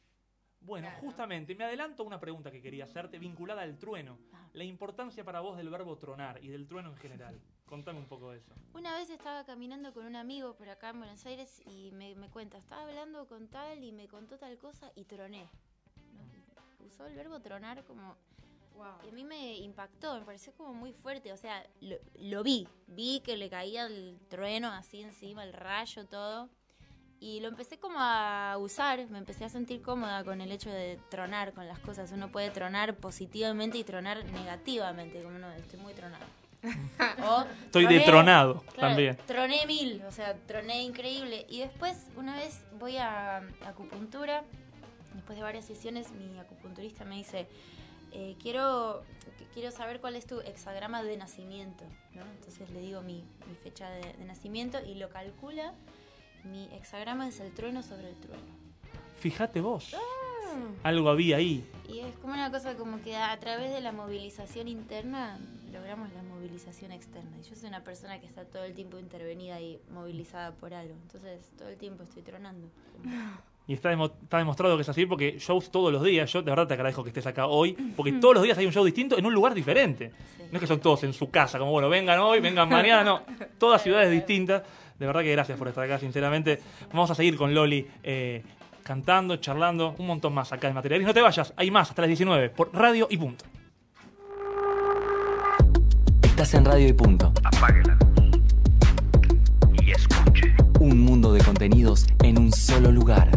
[0.61, 1.01] Bueno, Claro.
[1.03, 4.19] justamente, me adelanto a una pregunta que quería hacerte vinculada al trueno.
[4.33, 4.49] Ajá.
[4.55, 7.39] La importancia para vos del verbo tronar y del trueno en general.
[7.67, 8.55] Contame un poco de eso.
[8.73, 12.31] Una vez estaba caminando con un amigo por acá en Buenos Aires y me, me
[12.31, 15.49] cuenta, estaba hablando con tal y me contó tal cosa y troné.
[16.15, 16.87] ¿no?
[16.87, 18.17] Usó el verbo tronar como...
[19.05, 22.67] Y a mí me impactó, me pareció como muy fuerte, o sea, lo, lo vi,
[22.89, 26.51] vi que le caía el trueno así encima, el rayo, todo.
[27.25, 30.99] Y lo empecé como a usar, me empecé a sentir cómoda con el hecho de
[31.09, 32.13] tronar con las cosas.
[32.13, 36.25] Uno puede tronar positivamente y tronar negativamente, como no, estoy muy tronado.
[37.27, 39.17] O Estoy troné- detronado Claro, también.
[39.27, 41.47] Troné mil, o sea, troné increíble.
[41.49, 44.45] Y después, una vez voy a, a acupuntura,
[45.15, 47.47] después de varias sesiones, mi acupunturista me dice,
[48.13, 49.03] eh, quiero,
[49.55, 52.21] quiero saber cuál es tu hexagrama de nacimiento, ¿no?
[52.23, 55.73] Entonces le digo mi, mi fecha de, de nacimiento y lo calcula.
[56.51, 58.43] Mi hexagrama es el trueno sobre el trueno.
[59.19, 59.95] Fíjate vos.
[59.95, 60.01] Ah.
[60.85, 61.65] Algo había ahí.
[61.89, 65.39] Y es como una cosa como que a través de la movilización interna
[65.73, 67.31] logramos la movilización externa.
[67.41, 70.95] Y yo soy una persona que está todo el tiempo intervenida y movilizada por algo.
[71.03, 72.69] Entonces todo el tiempo estoy tronando.
[73.67, 76.31] Y está, demo- está demostrado que es así porque shows todos los días.
[76.33, 77.73] Yo de verdad te agradezco que estés acá hoy.
[77.97, 80.13] Porque todos los días hay un show distinto en un lugar diferente.
[80.37, 80.43] Sí.
[80.53, 83.23] No es que son todos en su casa, como bueno, vengan hoy, vengan mañana, no.
[83.59, 84.63] Todas ciudades distintas.
[85.05, 86.63] De verdad que gracias por estar acá, sinceramente.
[86.91, 88.43] Vamos a seguir con Loli eh,
[88.83, 91.03] cantando, charlando, un montón más acá de material.
[91.03, 93.45] Y no te vayas, hay más hasta las 19 por Radio y Punto.
[96.23, 97.35] Estás en Radio y Punto.
[97.45, 98.41] Apague la luz
[99.83, 100.55] y escuche.
[100.81, 103.29] Un mundo de contenidos en un solo lugar.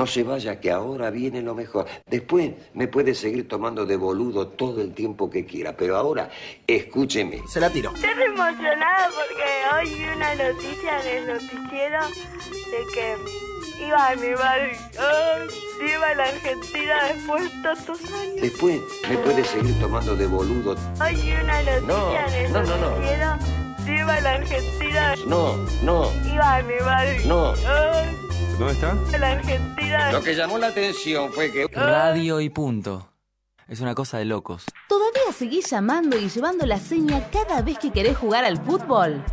[0.00, 1.86] No, no, no se vaya, que ahora viene lo mejor.
[2.06, 6.30] Después me puede seguir tomando de boludo todo el tiempo que quiera, pero ahora
[6.66, 7.42] escúcheme.
[7.48, 7.90] Se la tiro.
[7.94, 9.44] Estoy emocionada porque
[9.90, 14.60] hoy vi una noticia en el noticiero de que iba a nevar.
[14.60, 15.48] ¡Ay!
[15.94, 18.40] iba a la Argentina después de tantos años.
[18.40, 20.76] Después me puede seguir tomando de boludo.
[21.02, 22.90] Hoy vi una noticia No, en el no, no, no.
[22.90, 23.36] noticiero
[23.84, 25.14] de iba a la Argentina.
[25.26, 27.06] No, no, Iba a nevar.
[27.26, 27.52] no.
[27.66, 28.16] ¡Ay!
[28.60, 29.18] ¿Dónde está?
[29.18, 30.12] la Argentina.
[30.12, 31.66] Lo que llamó la atención fue que...
[31.68, 33.10] Radio y Punto.
[33.66, 34.66] Es una cosa de locos.
[34.86, 39.24] ¿Todavía seguís llamando y llevando la seña cada vez que querés jugar al fútbol?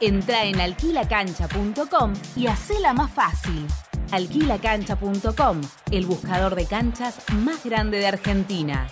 [0.00, 3.64] Entra en alquilacancha.com y hacela más fácil.
[4.10, 5.60] Alquilacancha.com,
[5.92, 8.88] el buscador de canchas más grande de Argentina.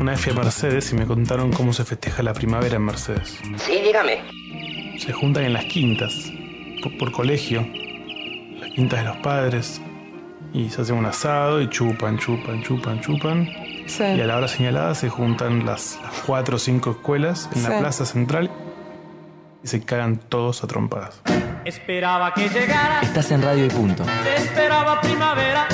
[0.00, 3.38] Una vez fui a Mercedes y me contaron cómo se festeja la primavera en Mercedes.
[3.58, 4.98] Sí, dígame.
[4.98, 6.14] Se juntan en las quintas,
[6.82, 7.66] por, por colegio,
[8.60, 9.80] las quintas de los padres,
[10.52, 13.48] y se hace un asado y chupan, chupan, chupan, chupan.
[13.48, 17.78] Y a la hora señalada se juntan las, las cuatro o cinco escuelas en la
[17.78, 18.50] plaza central
[19.64, 21.20] y se cagan todos a trompadas.
[21.64, 24.04] Esperaba que llegara, Estás en Radio y Punto.
[24.36, 25.66] esperaba primavera,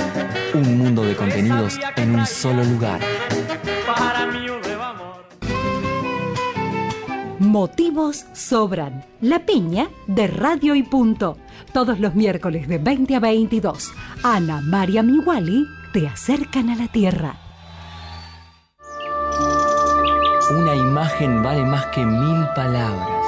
[0.54, 3.00] Un mundo de contenidos en un solo lugar.
[3.86, 4.63] para mí un.
[7.54, 9.04] Motivos sobran.
[9.20, 11.38] La piña de Radio y Punto.
[11.72, 13.92] Todos los miércoles de 20 a 22.
[14.24, 17.36] Ana María Miwali te acercan a la tierra.
[20.50, 23.24] Una imagen vale más que mil palabras.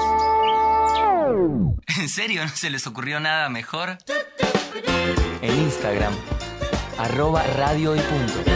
[1.97, 3.97] ¿En serio no se les ocurrió nada mejor?
[5.41, 6.13] En Instagram,
[6.99, 8.56] arroba Radio y Punto.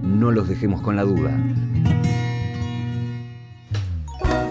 [0.01, 1.31] No los dejemos con la duda.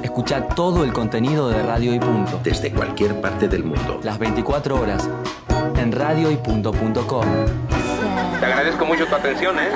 [0.02, 2.40] Escucha todo el contenido de Radio y Punto.
[2.44, 3.98] Desde cualquier parte del mundo.
[4.02, 5.08] Las 24 horas
[5.76, 7.26] en radioypunto.com.
[8.38, 9.70] Te agradezco mucho tu atención, ¿eh?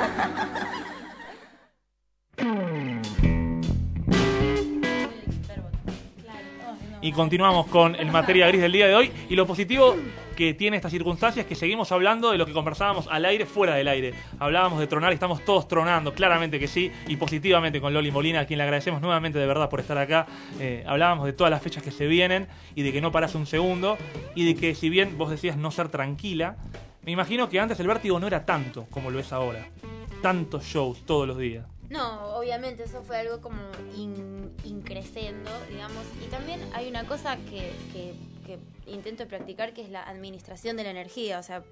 [7.01, 9.11] Y continuamos con el materia gris del día de hoy.
[9.29, 9.95] Y lo positivo
[10.35, 13.75] que tiene esta circunstancia es que seguimos hablando de lo que conversábamos al aire, fuera
[13.75, 14.13] del aire.
[14.39, 18.41] Hablábamos de tronar y estamos todos tronando, claramente que sí, y positivamente con Loli Molina,
[18.41, 20.27] a quien le agradecemos nuevamente de verdad por estar acá.
[20.59, 23.45] Eh, hablábamos de todas las fechas que se vienen y de que no paras un
[23.45, 23.97] segundo
[24.35, 26.57] y de que si bien vos decías no ser tranquila,
[27.03, 29.65] me imagino que antes el vértigo no era tanto como lo es ahora.
[30.21, 31.65] Tantos shows todos los días.
[31.89, 33.61] No, obviamente eso fue algo como
[33.95, 36.03] in- increciendo, digamos.
[36.25, 38.13] Y también hay una cosa que, que-
[38.45, 38.59] que
[38.91, 41.39] intento practicar que es la administración de la energía.
[41.39, 41.63] O sea,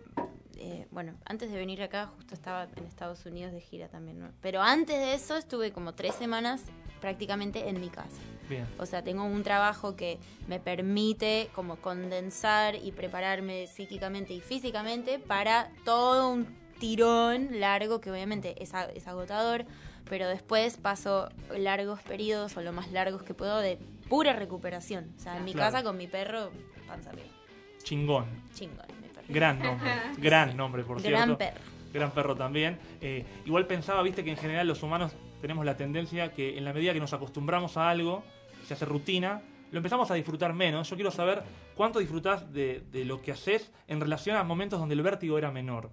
[0.57, 4.29] eh, bueno, antes de venir acá justo estaba en Estados Unidos de gira también, ¿no?
[4.41, 6.61] Pero antes de eso estuve como tres semanas
[7.01, 8.17] prácticamente en mi casa.
[8.49, 8.65] Bien.
[8.79, 15.19] O sea, tengo un trabajo que me permite como condensar y prepararme psíquicamente y físicamente
[15.19, 16.45] para todo un
[16.79, 19.65] tirón largo que obviamente es, es agotador,
[20.09, 23.77] pero después paso largos periodos o lo más largos que puedo de
[24.09, 25.13] pura recuperación.
[25.17, 25.71] O sea, en mi Claro.
[25.71, 26.51] casa con mi perro,
[26.87, 27.27] panza arriba.
[27.83, 28.25] Chingón.
[28.53, 29.25] Chingón, mi perro.
[29.29, 29.91] Gran nombre.
[30.17, 31.37] Gran nombre, por Gran cierto.
[31.37, 31.61] perro.
[31.93, 32.77] Gran perro también.
[33.01, 36.73] Eh, igual pensaba, viste, que en general los humanos tenemos la tendencia que en la
[36.73, 38.23] medida que nos acostumbramos a algo,
[38.67, 39.41] se hace rutina,
[39.71, 40.89] lo empezamos a disfrutar menos.
[40.89, 41.43] Yo quiero saber
[41.75, 45.51] cuánto disfrutás de, de lo que haces en relación a momentos donde el vértigo era
[45.51, 45.91] menor,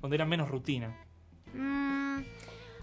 [0.00, 0.96] donde era menos rutina.
[1.54, 2.05] Mm,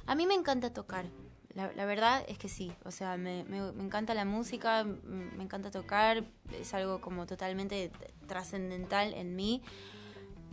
[0.06, 1.06] a mí me encanta tocar.
[1.54, 2.74] La, verdad es que sí.
[2.84, 6.24] O sea, me, encanta la música, me encanta tocar.
[6.60, 7.92] Es algo como totalmente
[8.28, 9.62] trascendental en mí.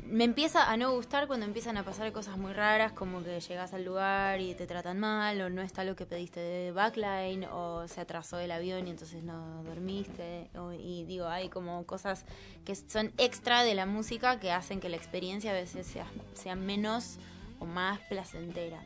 [0.04, 3.72] Me empieza a no gustar cuando empiezan a pasar cosas muy raras, como que llegas
[3.72, 7.86] al lugar y te tratan mal, o no está lo que pediste de backline, o
[7.86, 10.50] se atrasó el avión y entonces no dormiste.
[10.78, 12.24] y digo, hay como cosas
[12.64, 15.86] que son extra de la música que hacen que la experiencia a veces
[16.34, 17.18] sea menos
[17.58, 18.82] o más placentera.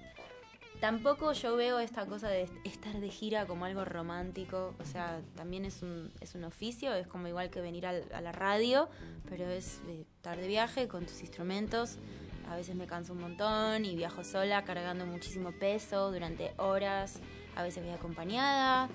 [0.81, 5.65] Tampoco yo veo esta cosa de estar de gira como algo romántico, o sea, también
[5.65, 8.89] es un, es un oficio, es como igual que venir al- a la radio,
[9.29, 11.97] pero es estar de viaje con tus instrumentos.
[12.51, 17.19] A veces me canso un montón y viajo sola cargando muchísimo peso durante horas,
[17.57, 18.91] a veces voy acompañada,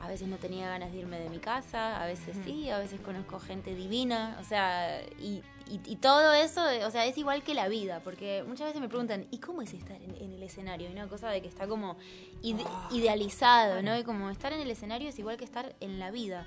[0.00, 3.00] a veces no tenía ganas de irme de mi casa, a veces sí, a veces
[3.00, 7.54] conozco gente divina, o sea, y, y- y todo eso, o sea, es igual que
[7.54, 10.88] la vida, porque muchas veces me preguntan, ¿y cómo es estar en, en el escenario?
[10.88, 11.96] Y una cosa de que está como
[12.42, 13.96] ide- idealizado, ¿no?
[13.98, 16.46] Y como estar en el escenario es igual que estar en la vida.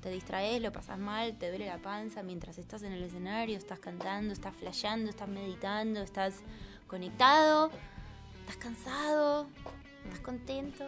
[0.00, 3.78] Te distraes, lo pasas mal, te duele la panza mientras estás en el escenario, estás
[3.80, 6.40] cantando, estás flasheando, estás meditando, estás
[6.86, 7.70] conectado,
[8.40, 9.46] estás cansado,
[10.04, 10.84] estás contento.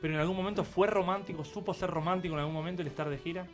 [0.00, 3.18] Pero en algún momento fue romántico, supo ser romántico en algún momento el estar de
[3.18, 3.46] gira.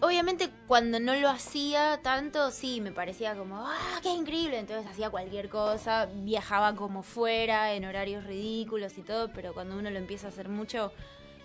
[0.00, 4.60] Obviamente cuando no lo hacía tanto, sí, me parecía como, ¡ah, qué increíble!
[4.60, 9.90] Entonces hacía cualquier cosa, viajaba como fuera, en horarios ridículos y todo, pero cuando uno
[9.90, 10.92] lo empieza a hacer mucho,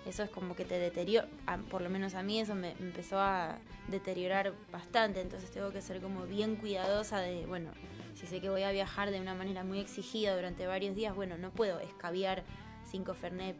[0.06, 1.28] eso es como que te deteriora,
[1.72, 6.00] por lo menos a mí eso me empezó a deteriorar bastante, entonces tengo que ser
[6.00, 7.72] como bien cuidadosa de, bueno,
[8.14, 11.40] si sé que voy a viajar de una manera muy exigida durante varios días, bueno,
[11.40, 12.44] no puedo escabiar
[12.86, 13.56] cinco Fernet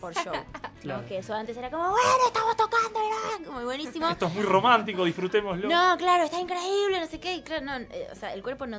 [0.00, 0.32] por show.
[0.34, 0.70] ¿no?
[0.80, 1.06] Claro.
[1.06, 3.46] Que eso antes era como, bueno, estamos tocando, ¿verdad?
[3.46, 4.08] Como buenísimo.
[4.08, 5.68] Esto es muy romántico, disfrutémoslo.
[5.68, 7.34] No, claro, está increíble, no sé qué.
[7.36, 8.78] y Claro, no, eh, o sea, el cuerpo no,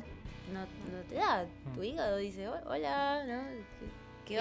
[0.51, 1.45] no, no te da.
[1.75, 3.41] Tu hígado dice, "Oh, hola, ¿no?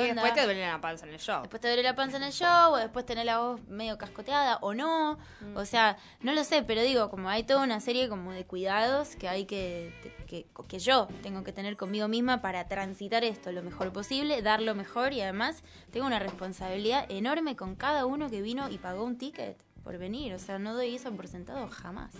[0.00, 1.42] Después te duele la panza en el show.
[1.42, 4.58] Después te duele la panza en el show, o después tenés la voz medio cascoteada,
[4.60, 5.18] o no.
[5.54, 9.16] O sea, no lo sé, pero digo, como hay toda una serie como de cuidados
[9.16, 9.92] que hay que,
[10.26, 14.62] que, que yo tengo que tener conmigo misma para transitar esto lo mejor posible, dar
[14.62, 19.04] lo mejor y además tengo una responsabilidad enorme con cada uno que vino y pagó
[19.04, 20.34] un ticket por venir.
[20.34, 22.14] O sea, no doy eso por sentado jamás.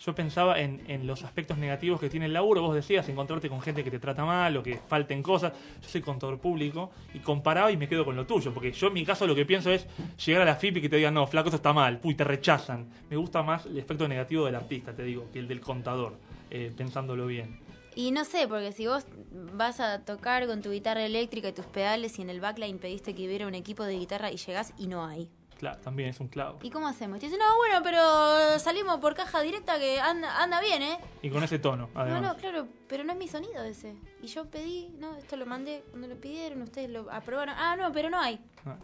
[0.00, 2.62] Yo pensaba en, en los aspectos negativos que tiene el laburo.
[2.62, 5.52] Vos decías encontrarte con gente que te trata mal o que falten cosas.
[5.82, 8.52] Yo soy contador público y comparaba y me quedo con lo tuyo.
[8.52, 9.86] Porque yo en mi caso lo que pienso es
[10.24, 11.98] llegar a la FIP y que te digan, no, flaco, esto está mal.
[12.00, 12.88] Puy, te rechazan.
[13.10, 16.18] Me gusta más el aspecto negativo del artista, te digo, que el del contador,
[16.50, 17.60] eh, pensándolo bien.
[17.96, 19.06] Y no sé, porque si vos
[19.52, 23.14] vas a tocar con tu guitarra eléctrica y tus pedales y en el backline pediste
[23.14, 25.30] que hubiera un equipo de guitarra y llegás y no hay.
[25.58, 26.58] Claro, también es un clavo.
[26.62, 27.18] ¿Y cómo hacemos?
[27.20, 30.98] Te dicen, no, bueno, pero salimos por caja directa que anda, anda bien, ¿eh?
[31.22, 32.22] Y con ese tono, además.
[32.22, 33.94] No, no, claro, pero no es mi sonido ese.
[34.22, 37.54] Y yo pedí, no, esto lo mandé cuando lo pidieron, ustedes lo aprobaron.
[37.58, 38.38] Ah, no, pero no hay.
[38.66, 38.76] Ah.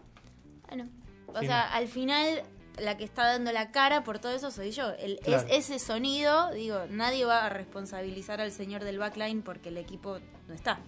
[0.68, 0.89] Bueno,
[1.27, 1.75] o Sí, sea, no.
[1.77, 2.43] al final
[2.79, 4.91] la que está dando la cara por todo eso soy yo.
[4.99, 5.47] El, Claro.
[5.49, 10.18] es, ese sonido, digo, nadie va a responsabilizar al señor del backline porque el equipo
[10.49, 10.79] no está.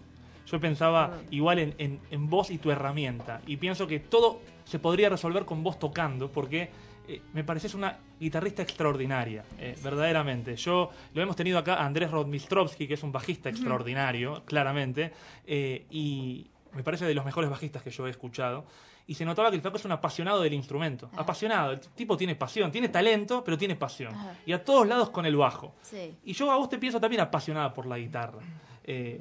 [0.47, 3.41] Yo pensaba igual en, en, en vos y tu herramienta.
[3.47, 6.70] Y pienso que todo se podría resolver con vos tocando, porque
[7.08, 10.56] eh, me pareces una guitarrista extraordinaria, eh, verdaderamente.
[10.56, 15.12] Yo lo hemos tenido acá a Andrés Rodmistrovsky, que es un bajista extraordinario, claramente,
[15.46, 18.64] eh, y me parece de los mejores bajistas que yo he escuchado.
[19.04, 21.10] Y se notaba que el flaco es un apasionado del instrumento.
[21.16, 21.72] Apasionado.
[21.72, 24.14] El tipo tiene pasión, tiene talento, pero tiene pasión.
[24.14, 24.36] Ajá.
[24.46, 25.74] Y a todos lados con el bajo.
[25.82, 26.14] Sí.
[26.24, 28.38] Y yo a vos te pienso también apasionada por la guitarra.
[28.84, 29.20] Eh,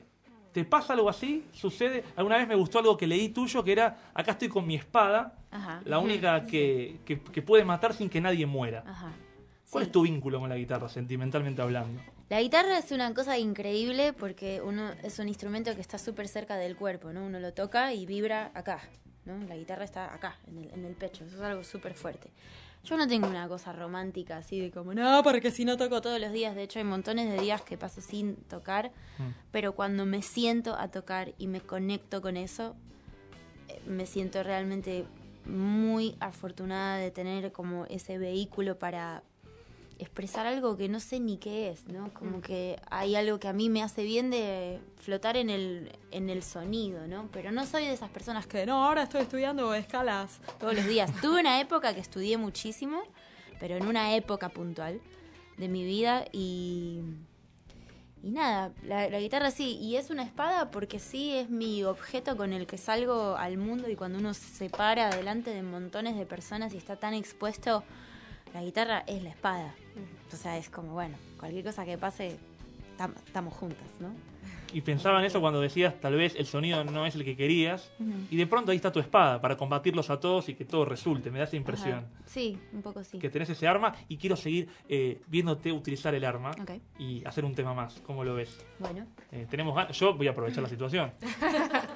[0.51, 1.45] ¿Te pasa algo así?
[1.53, 2.03] ¿Sucede?
[2.15, 5.33] Alguna vez me gustó algo que leí tuyo que era, acá estoy con mi espada,
[5.49, 5.81] Ajá.
[5.85, 8.83] la única que, que, que puede matar sin que nadie muera.
[8.85, 9.11] Ajá.
[9.69, 12.01] ¿Cuál es tu vínculo con la guitarra, sentimentalmente hablando?
[12.27, 16.57] La guitarra es una cosa increíble porque uno es un instrumento que está súper cerca
[16.57, 17.25] del cuerpo, ¿no?
[17.25, 18.81] Uno lo toca y vibra acá,
[19.23, 19.37] ¿no?
[19.47, 22.29] La guitarra está acá, en el, en el pecho, eso es algo súper fuerte.
[22.83, 26.19] Yo no tengo una cosa romántica así de como, no, porque si no toco todos
[26.19, 29.23] los días, de hecho hay montones de días que paso sin tocar, Mm.
[29.51, 32.75] pero cuando me siento a tocar y me conecto con eso,
[33.67, 35.05] eh, me siento realmente
[35.45, 39.23] muy afortunada de tener como ese vehículo para
[40.01, 42.11] expresar algo que no sé ni qué es, ¿no?
[42.13, 46.29] Como que hay algo que a mí me hace bien de flotar en el, en
[46.29, 47.29] el sonido, ¿no?
[47.31, 51.11] Pero no soy de esas personas que, no, ahora estoy estudiando escalas todos los días.
[51.21, 53.03] Tuve una época que estudié muchísimo,
[53.59, 54.99] pero en una época puntual
[55.57, 57.01] de mi vida y...
[58.23, 62.37] Y nada, la, la guitarra sí, y es una espada porque sí es mi objeto
[62.37, 66.27] con el que salgo al mundo y cuando uno se para delante de montones de
[66.27, 67.83] personas y está tan expuesto,
[68.53, 69.73] la guitarra es la espada.
[70.31, 72.37] O sea, es como, bueno, cualquier cosa que pase,
[72.97, 74.09] tam- estamos juntas, ¿no?
[74.73, 77.91] Y pensaba en eso cuando decías, tal vez el sonido no es el que querías,
[78.29, 81.29] y de pronto ahí está tu espada para combatirlos a todos y que todo resulte.
[81.29, 81.97] Me da esa impresión.
[81.99, 82.07] Ajá.
[82.25, 83.19] Sí, un poco sí.
[83.19, 86.51] Que tenés ese arma y quiero seguir eh, viéndote utilizar el arma
[86.97, 87.99] y hacer un tema más.
[88.05, 88.65] ¿Cómo lo ves?
[88.79, 89.05] Bueno.
[89.33, 91.11] Eh, tenemos Yo voy a aprovechar la situación.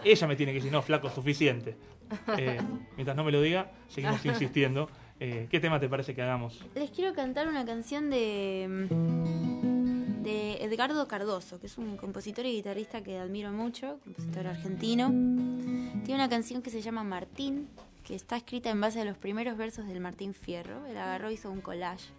[0.03, 1.77] Ella me tiene que decir, no, flaco, suficiente.
[2.37, 2.59] Eh,
[2.97, 4.89] mientras no me lo diga, seguimos insistiendo.
[5.20, 6.59] Eh, ¿Qué tema te parece que hagamos?
[6.76, 12.51] Les quiero cantar una canción de, mm, de Edgardo Cardoso, que es un compositor y
[12.51, 15.07] guitarrista que admiro mucho, compositor argentino.
[15.07, 17.70] Tiene una canción que se llama Martín,
[18.03, 20.86] que está escrita en base a los primeros versos del Martín Fierro.
[20.86, 22.09] Él agarró y hizo un collage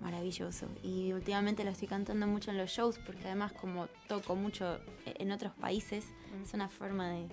[0.00, 0.66] maravilloso.
[0.82, 5.30] Y últimamente la estoy cantando mucho en los shows, porque además como toco mucho en
[5.30, 6.04] otros países,
[6.42, 7.26] es una forma de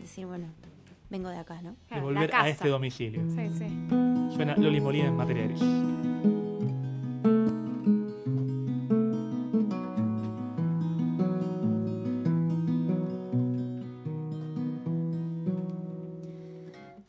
[0.00, 0.46] decir, bueno,
[1.10, 1.76] vengo de acá, ¿no?
[1.90, 3.22] De volver a este domicilio.
[3.34, 4.17] Sí, sí.
[4.30, 5.60] Suena Molina en materiales.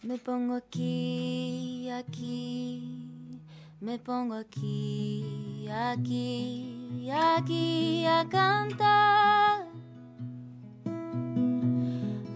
[0.01, 3.39] Me pongo aquí, aquí,
[3.79, 9.67] me pongo aquí, aquí, aquí a cantar.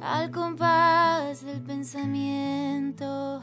[0.02, 3.42] Al compás del pensamiento,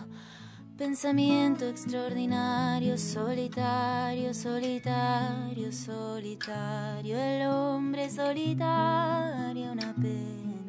[0.80, 10.64] pensamiento extraordinario, solitario, solitario, solitario, el hombre solitario, una pena.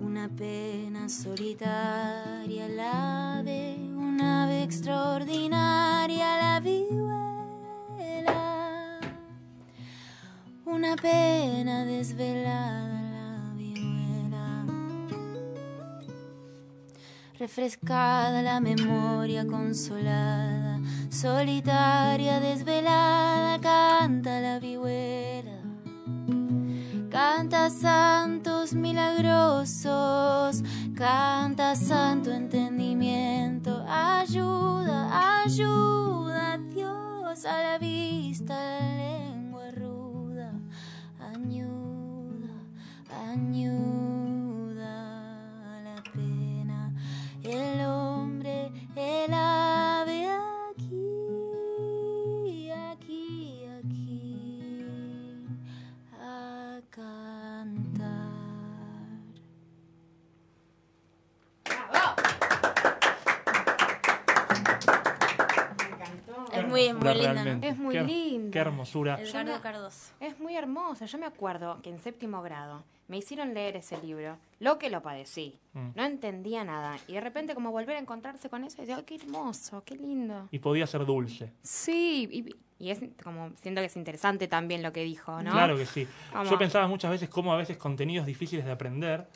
[0.00, 7.00] Una pena solitaria, el ave, un ave extraordinaria, la vihuela.
[10.66, 12.91] Una pena desvelada,
[17.42, 20.78] Refrescada la memoria consolada,
[21.10, 25.58] solitaria, desvelada, canta la vihuela.
[27.10, 30.62] Canta santos milagrosos,
[30.94, 40.52] canta santo entendimiento, ayuda, ayuda, Dios a la vista, la lengua ruda,
[41.18, 42.54] añuda,
[43.32, 44.01] añuda
[67.04, 67.42] muy- muy linda, ¿no?
[67.44, 67.68] realmente.
[67.68, 68.50] Es muy Qué- linda.
[68.52, 69.20] Qué hermosura.
[69.20, 70.12] Edgardo Cardoso.
[70.20, 71.06] Es muy hermosa.
[71.06, 75.02] Yo me acuerdo que en séptimo grado me hicieron leer ese libro, lo que lo
[75.02, 75.58] padecí.
[75.74, 75.88] Mm.
[75.94, 76.96] No entendía nada.
[77.08, 79.96] Y de repente como volver a encontrarse con eso, y digo, "Ay, qué hermoso, qué
[79.96, 80.48] lindo.
[80.50, 81.52] Y podía ser dulce.
[81.62, 85.50] Sí, y, y es como, siento que es interesante también lo que dijo, ¿no?
[85.52, 86.06] Claro que sí.
[86.32, 89.26] Como- Yo pensaba muchas veces cómo a veces contenidos difíciles de aprender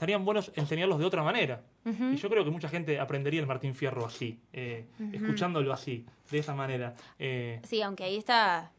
[0.00, 1.60] estarían buenos enseñarlos de otra manera.
[1.84, 6.38] Y yo creo que mucha gente aprendería el Martín Fierro así, eh, escuchándolo así, de
[6.38, 6.94] esa manera.
[7.18, 8.72] Eh, Sí, aunque ahí está.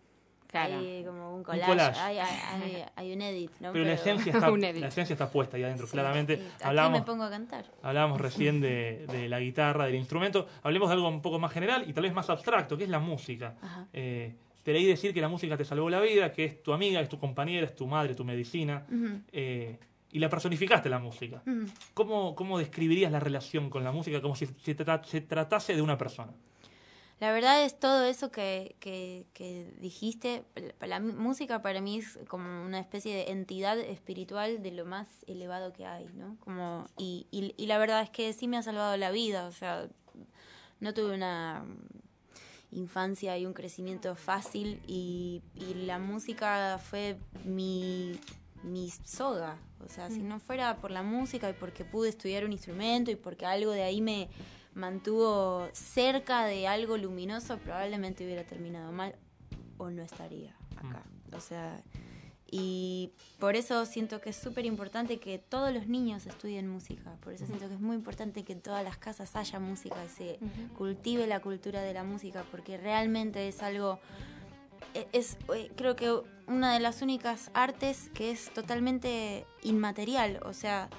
[0.47, 0.79] Claro.
[0.79, 1.65] Hay como un collage.
[1.71, 1.99] collage.
[1.99, 3.71] Hay, hay- hay- hay un edit, ¿no?
[3.71, 4.81] pero la esencia, está, Un edit.
[4.81, 6.33] la esencia está puesta ahí adentro, Sí, claramente.
[6.33, 7.65] y aquí Hablábamos, me pongo a cantar.
[7.83, 10.47] Hablábamos recién de, de la guitarra, del instrumento.
[10.63, 12.99] Hablemos de algo un poco más general y tal vez más abstracto, que es la
[12.99, 13.55] música.
[13.61, 13.87] Ajá.
[13.93, 16.99] Eh, te leí decir que la música te salvó la vida, que es tu amiga,
[16.99, 18.85] es tu compañera, es tu madre, tu medicina.
[19.31, 19.77] Eh,
[20.11, 21.41] y la personificaste la música.
[21.45, 21.65] Ujú.
[21.93, 25.97] ¿Cómo, cómo describirías la relación con la música como si se, se tratase de una
[25.97, 26.33] persona?
[27.19, 30.43] La verdad es todo eso que, que, que dijiste.
[30.79, 35.07] La, la música para mí es como una especie de entidad espiritual de lo más
[35.27, 36.35] elevado que hay, ¿no?
[36.39, 39.45] Como, y, y, y la verdad es que sí me ha salvado la vida.
[39.45, 39.87] O sea,
[40.79, 41.63] no tuve una
[42.71, 48.19] infancia y un crecimiento fácil y, y la música fue mi,
[48.63, 49.57] mi soga.
[49.83, 53.15] O sea, si no fuera por la música y porque pude estudiar un instrumento y
[53.15, 54.29] porque algo de ahí me
[54.73, 59.15] mantuvo cerca de algo luminoso, probablemente hubiera terminado mal
[59.77, 61.03] o no estaría acá.
[61.33, 61.81] O sea,
[62.53, 67.15] y por eso siento que es súper importante que todos los niños estudien música.
[67.21, 70.09] Por eso siento que es muy importante que en todas las casas haya música y
[70.09, 70.39] se
[70.77, 73.99] cultive la cultura de la música, porque realmente es algo.
[74.93, 76.11] E- Es, eh, creo que
[76.47, 80.39] una de las únicas artes que es totalmente inmaterial.
[80.45, 80.89] O sea,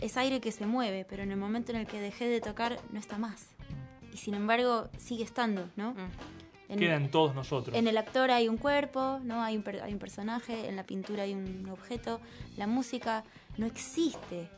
[0.00, 2.78] es aire que se mueve, pero en el momento en el que dejé de tocar
[2.92, 3.48] no está más.
[4.12, 5.94] Y sin embargo, sigue estando, ¿no?
[6.68, 7.74] En- Queda en todos nosotros.
[7.76, 9.42] en el actor hay un cuerpo, ¿no?
[9.42, 12.20] Hay un, per- hay un personaje, en la pintura hay un objeto,
[12.58, 13.24] la música
[13.56, 14.48] no existe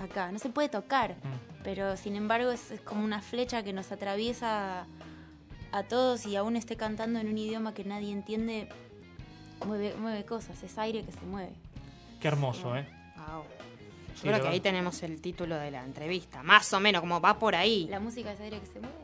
[0.00, 1.16] acá, no se puede tocar,
[1.64, 4.86] pero sin embargo es, es como una flecha que nos atraviesa
[5.72, 8.68] a todos y aún esté cantando en un idioma que nadie entiende,
[9.66, 11.52] mueve, mueve cosas, es aire que se mueve.
[12.20, 12.86] Qué hermoso, ¿eh?
[13.16, 13.42] Wow.
[13.42, 13.48] Yo
[14.14, 16.42] Sí, creo que ahí tenemos el título de la entrevista.
[16.42, 17.86] Más o menos, como va por ahí.
[17.90, 18.94] La música es aire que se mueve.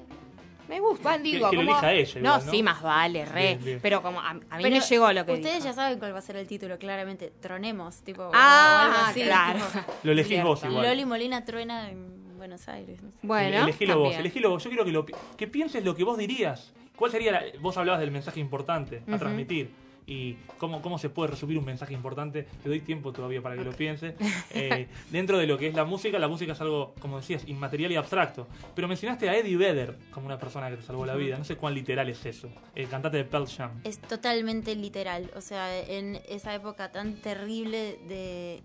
[0.68, 1.70] Me gusta, digo, que como...
[1.70, 2.52] elija ella no, igual, ¿no?
[2.52, 3.40] sí, más vale, re.
[3.54, 3.78] Bien, bien.
[3.80, 5.64] Pero como a, a mí Pero me llegó lo que Ustedes dijo.
[5.64, 7.32] ya saben cuál va a ser el título, claramente.
[7.40, 8.24] Tronemos, tipo.
[8.24, 9.60] o Ah, algo así, claro.
[9.64, 10.86] tipo, Lo elegís vos igual.
[10.86, 13.02] Loli Molina truena en Buenos Aires.
[13.02, 13.16] no sé.
[13.22, 14.64] Bueno, elegilo vos, elegilo vos.
[14.64, 16.72] Yo quiero que, lo, que pienses lo que vos dirías.
[16.96, 19.70] ¿Cuál sería la- Vos hablabas del mensaje importante a transmitir.
[20.08, 22.46] Y cómo, cómo se puede resumir un mensaje importante.
[22.62, 24.14] Te doy tiempo todavía para que lo pienses.
[24.50, 27.92] Eh, dentro de lo que es la música, la música es algo, como decías, inmaterial
[27.92, 28.46] y abstracto.
[28.74, 31.36] Pero mencionaste a Eddie Vedder como una persona que te salvó la vida.
[31.36, 32.48] No sé cuán literal es eso.
[32.74, 33.80] El cantante de Pearl Jam.
[33.84, 35.30] Es totalmente literal.
[35.36, 38.62] O sea, en esa época tan terrible de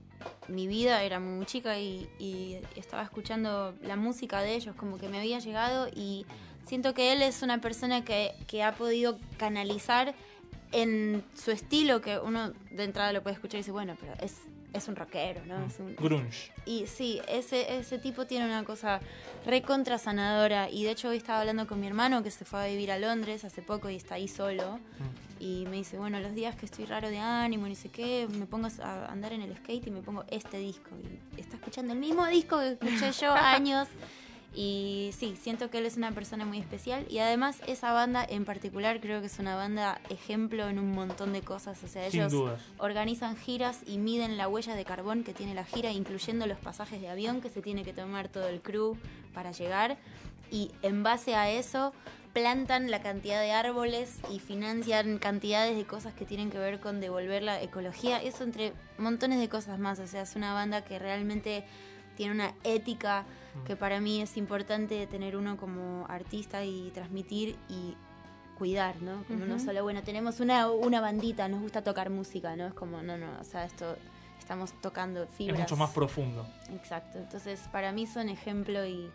[0.47, 5.09] mi vida, era muy chica y, y estaba escuchando la música de ellos, como que
[5.09, 6.25] me había llegado y
[6.65, 10.15] siento que él es una persona que, que ha podido canalizar
[10.73, 14.41] en su estilo, que uno de entrada lo puede escuchar y dice, bueno, pero es,
[14.73, 15.65] es un rockero, ¿no?
[15.65, 16.51] Es un, Grunge.
[16.65, 18.99] y sí, ese, ese tipo tiene una cosa
[19.45, 20.69] recontra sanadora.
[20.69, 22.97] Y de hecho hoy estaba hablando con mi hermano que se fue a vivir a
[22.97, 24.79] Londres hace poco y está ahí solo.
[25.39, 28.27] Y me dice, bueno, los días que estoy raro de ánimo y no sé qué,
[28.31, 30.89] me pongo a andar en el skate y me pongo este disco.
[31.37, 33.87] Y está escuchando el mismo disco que escuché yo años.
[34.55, 37.05] Y sí, siento que él es una persona muy especial.
[37.09, 41.33] Y además esa banda en particular creo que es una banda ejemplo en un montón
[41.33, 41.83] de cosas.
[41.83, 42.61] O sea, Sin ellos dudas.
[42.77, 47.01] organizan giras y miden la huella de carbón que tiene la gira, incluyendo los pasajes
[47.01, 48.95] de avión que se tiene que tomar todo el crew
[49.33, 49.97] para llegar.
[50.51, 51.93] Y en base a eso
[52.33, 56.99] plantan la cantidad de árboles y financian cantidades de cosas que tienen que ver con
[56.99, 58.21] devolver la ecología.
[58.21, 59.99] Eso entre montones de cosas más.
[59.99, 61.63] O sea, es una banda que realmente
[62.15, 63.25] tiene una ética
[63.65, 67.95] que para mí es importante tener uno como artista y transmitir y
[68.57, 69.23] cuidar, ¿no?
[69.25, 72.65] Como no solo, bueno, tenemos una, una bandita, nos gusta tocar música, ¿no?
[72.67, 73.95] Es como, no, no, o sea, esto
[74.39, 75.59] estamos tocando fibras.
[75.59, 76.45] Es mucho más profundo.
[76.73, 79.09] Exacto, entonces para mí son ejemplo y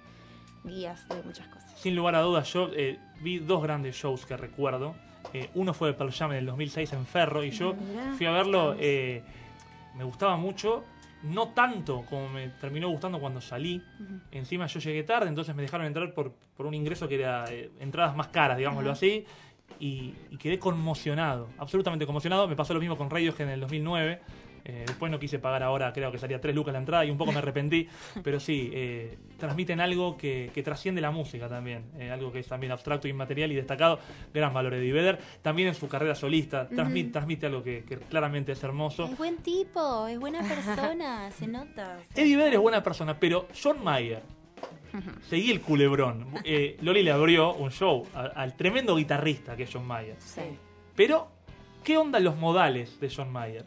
[0.64, 1.72] guías de muchas cosas.
[1.78, 4.94] Sin lugar a dudas, yo eh, vi dos grandes shows que recuerdo.
[5.32, 8.12] Eh, uno fue de Pearl Jam en el 2006 en Ferro y yo Mirá.
[8.16, 8.74] fui a verlo.
[8.78, 9.22] eh,
[9.96, 10.84] me gustaba mucho,
[11.22, 13.82] no tanto como me terminó gustando cuando salí.
[14.30, 17.70] Encima yo llegué tarde, entonces me dejaron entrar por, por un ingreso que era eh,
[17.80, 19.24] entradas más caras, digámoslo así.
[19.80, 22.48] Y, y quedé conmocionado, absolutamente conmocionado.
[22.48, 24.20] Me pasó lo mismo con Radiohead en el 2009.
[24.70, 27.16] Eh, después no quise pagar ahora, creo que salía 3 lucas la entrada y un
[27.16, 27.88] poco me arrepentí.
[28.22, 31.86] pero sí, eh, transmiten algo que, que trasciende la música también.
[31.98, 33.98] eh, algo que es también abstracto, inmaterial y destacado.
[34.34, 35.18] Gran valor de Vedder.
[35.40, 39.06] También en su carrera solista, transmite, algo que, que claramente es hermoso.
[39.06, 41.96] Es buen tipo, es buena persona, se nota.
[42.14, 44.22] Eddie Vedder es buena persona, pero John Mayer,
[45.30, 46.26] seguí el culebrón.
[46.44, 50.16] Eh, Loli le abrió un show a- al tremendo guitarrista que es John Mayer.
[50.18, 50.42] Sí.
[50.94, 51.28] Pero,
[51.84, 53.64] ¿qué onda los modales de John Mayer?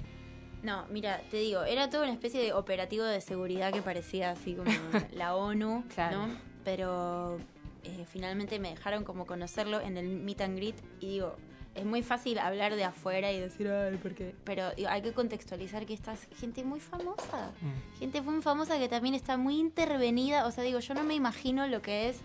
[0.64, 4.54] No, mira, te digo, era toda una especie de operativo de seguridad que parecía así
[4.56, 4.70] como
[5.14, 6.28] la ONU, Claro.
[6.28, 6.34] ¿no?
[6.64, 7.38] Pero
[7.84, 11.36] eh, finalmente me dejaron como conocerlo en el meet and greet y digo,
[11.74, 14.36] es muy fácil hablar de afuera y decir, ay, ¿por qué?
[14.44, 17.52] Pero digo, hay que contextualizar que esta es gente muy famosa.
[17.98, 20.46] Gente muy famosa que también está muy intervenida.
[20.46, 22.18] O sea, digo, yo no me imagino lo que es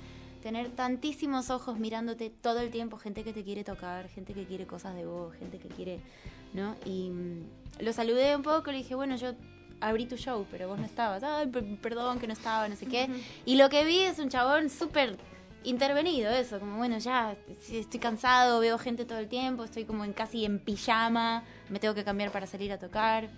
[0.42, 4.66] tener tantísimos ojos mirándote todo el tiempo, gente que te quiere tocar, gente que quiere
[4.66, 6.00] cosas de vos, gente que quiere,
[6.52, 6.74] ¿no?
[6.84, 9.32] Y mm, lo saludé un poco, le dije, bueno, yo
[9.80, 11.22] abrí tu show, pero vos no estabas.
[11.22, 13.08] Ay, per- perdón que no estaba, no sé qué.
[13.44, 15.16] Y lo que vi es un chabón súper
[15.64, 17.36] intervenido, eso, como bueno, ya
[17.70, 21.94] estoy cansado, veo gente todo el tiempo, estoy como en casi en pijama, me tengo
[21.94, 23.28] que cambiar para salir a tocar.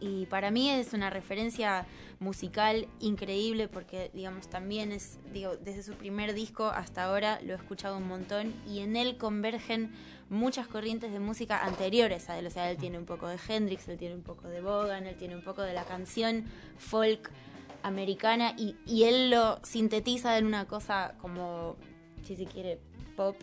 [0.00, 1.86] Y para mí es una referencia
[2.22, 7.56] musical increíble porque, digamos, también es, digo, desde su primer disco hasta ahora lo he
[7.56, 9.92] escuchado un montón y en él convergen
[10.30, 12.46] muchas corrientes de música anteriores a él.
[12.46, 15.16] O sea, él tiene un poco de Hendrix, él tiene un poco de Bogan, él
[15.16, 16.44] tiene un poco de la canción
[16.78, 17.30] folk
[17.82, 21.76] americana y, y él lo sintetiza en una cosa como,
[22.22, 22.78] si se quiere,
[23.16, 23.36] pop.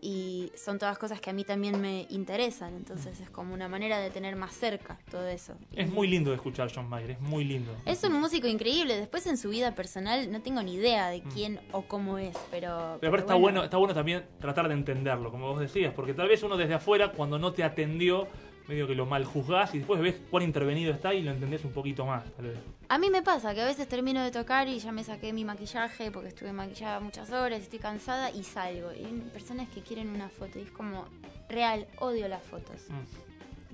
[0.00, 3.98] Y son todas cosas que a mí también me interesan, entonces es como una manera
[3.98, 5.54] de tener más cerca todo eso.
[5.72, 7.74] Es muy lindo de escuchar John Mayer, es muy lindo.
[7.84, 8.96] Es un músico increíble.
[8.96, 12.98] Después en su vida personal no tengo ni idea de quién o cómo es, pero.
[13.00, 16.28] Pero aparte está bueno, está bueno también tratar de entenderlo, como vos decías, porque tal
[16.28, 18.28] vez uno desde afuera, cuando no te atendió,
[18.68, 21.72] medio que lo mal juzgás y después ves cuán intervenido está y lo entendés un
[21.72, 22.58] poquito más, tal vez.
[22.90, 25.44] A mí me pasa que a veces termino de tocar y ya me saqué mi
[25.44, 28.92] maquillaje porque estuve maquillada muchas horas, estoy cansada y salgo.
[28.92, 31.06] Y hay personas que quieren una foto y es como,
[31.48, 32.82] real, odio las fotos.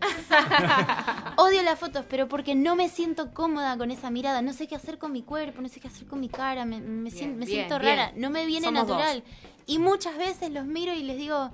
[1.36, 4.42] odio las fotos, pero porque no me siento cómoda con esa mirada.
[4.42, 6.80] No sé qué hacer con mi cuerpo, no sé qué hacer con mi cara, me,
[6.80, 7.96] me Bien, sien- me bien, siento bien.
[7.96, 9.20] rara, no me viene Somos natural.
[9.22, 9.30] dos.
[9.66, 11.50] Y muchas veces los miro y les digo,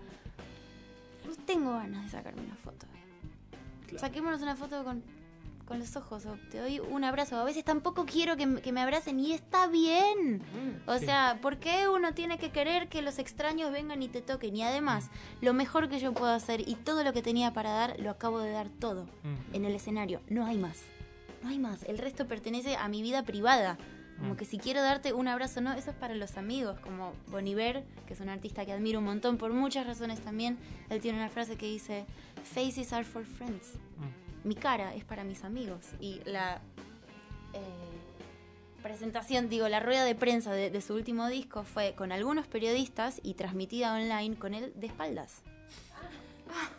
[1.27, 2.87] no tengo ganas de sacarme una foto.
[3.99, 5.03] Saquémonos una foto con,
[5.67, 7.37] con los ojos o te doy un abrazo.
[7.39, 10.43] A veces tampoco quiero que, me- que me abracen y está bien.
[10.87, 11.05] O sí.
[11.07, 14.57] sea, ¿por qué uno tiene que querer que los extraños vengan y te toquen?
[14.57, 15.11] Y además,
[15.41, 18.41] lo mejor que yo puedo hacer y todo lo que tenía para dar, lo acabo
[18.41, 19.55] de dar todo Mm.
[19.55, 20.21] en el escenario.
[20.29, 20.79] No hay más.
[21.43, 21.83] No hay más.
[21.85, 23.79] El resto pertenece a mi vida privada.
[24.21, 24.37] Como Mm.
[24.37, 28.13] que si quiero darte un abrazo, no, eso es para los amigos, como Boniver, que
[28.15, 30.59] es un artista que admiro un montón por muchas razones también.
[30.91, 32.05] Él tiene una frase que dice,
[32.45, 33.73] Faces are for friends.
[34.45, 35.87] Mi cara es para mis amigos.
[36.01, 36.61] Y la
[37.55, 37.61] eh,
[38.83, 43.21] presentación, digo, la rueda de prensa de, de su último disco fue con algunos periodistas
[43.23, 45.43] y transmitida online con él de espaldas.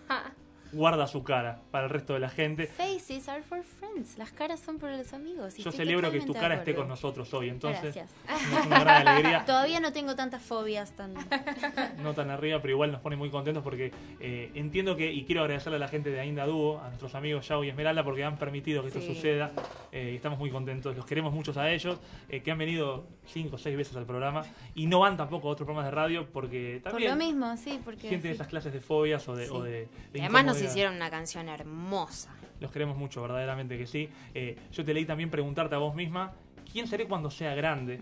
[0.73, 2.67] Guarda su cara para el resto de la gente.
[2.67, 4.17] Faces are for friends.
[4.17, 5.59] Las caras son para los amigos.
[5.59, 8.11] y Yo celebro que tu cara esté con nosotros hoy, entonces Gracias.
[8.29, 9.43] es una gran alegría.
[9.45, 11.13] Todavía no tengo tantas fobias tan...
[12.01, 15.41] no tan arriba, pero igual nos pone muy contentos porque eh, entiendo que, y quiero
[15.41, 18.37] agradecerle a la gente de Ainda Dúo, a nuestros amigos Yao y Esmeralda, porque han
[18.37, 19.51] permitido que esto suceda
[19.91, 20.95] eh, y estamos muy contentos.
[20.95, 21.99] Los queremos muchos a ellos,
[22.29, 24.43] eh, que han venido cinco o seis veces al programa
[24.75, 27.79] y no van tampoco a otros programas de radio porque Por también lo mismo, sí,
[27.83, 28.07] porque...
[28.09, 29.51] gente de esas clases de fobias o de, Sí.
[29.53, 30.71] o de, de además incomodidad.
[30.71, 32.31] hicieron una canción hermosa.
[32.59, 34.09] Los queremos mucho, verdaderamente que sí.
[34.33, 36.33] Eh, yo te leí también preguntarte a vos misma,
[36.71, 37.99] ¿quién seré cuando sea grande?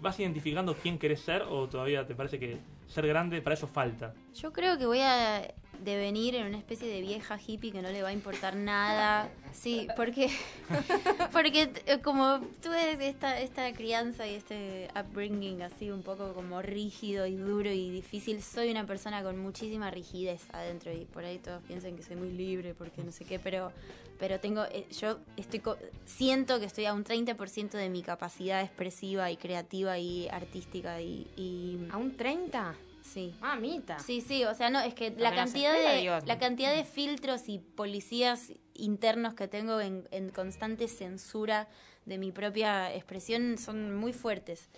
[0.00, 4.14] ¿Vas identificando quién querés ser o todavía te parece que ser grande para eso falta?
[4.34, 5.42] Yo creo que voy a
[5.84, 9.28] devenir en una especie de vieja hippie que no le va a importar nada.
[9.52, 10.30] Sí, porque
[11.32, 17.26] porque eh, como tuve esta, esta crianza y este upbringing así un poco como rígido
[17.26, 21.62] y duro y difícil, soy una persona con muchísima rigidez adentro y por ahí todos
[21.64, 23.72] piensan que soy muy libre porque no sé qué, pero
[24.18, 25.60] pero tengo eh, yo estoy
[26.06, 31.26] siento que estoy a un 30% de mi capacidad expresiva y creativa y artística y,
[31.36, 32.74] y ¿A un 30?
[33.12, 33.34] Sí.
[33.40, 33.98] Mamita.
[33.98, 36.24] Sí, sí, o sea, no, es que la cantidad espera, de Dios.
[36.26, 41.68] la cantidad de filtros y policías internos que tengo en, en constante censura
[42.06, 44.70] de mi propia expresión son muy fuertes.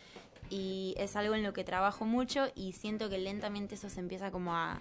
[0.50, 4.30] Y es algo en lo que trabajo mucho y siento que lentamente eso se empieza
[4.30, 4.80] como a,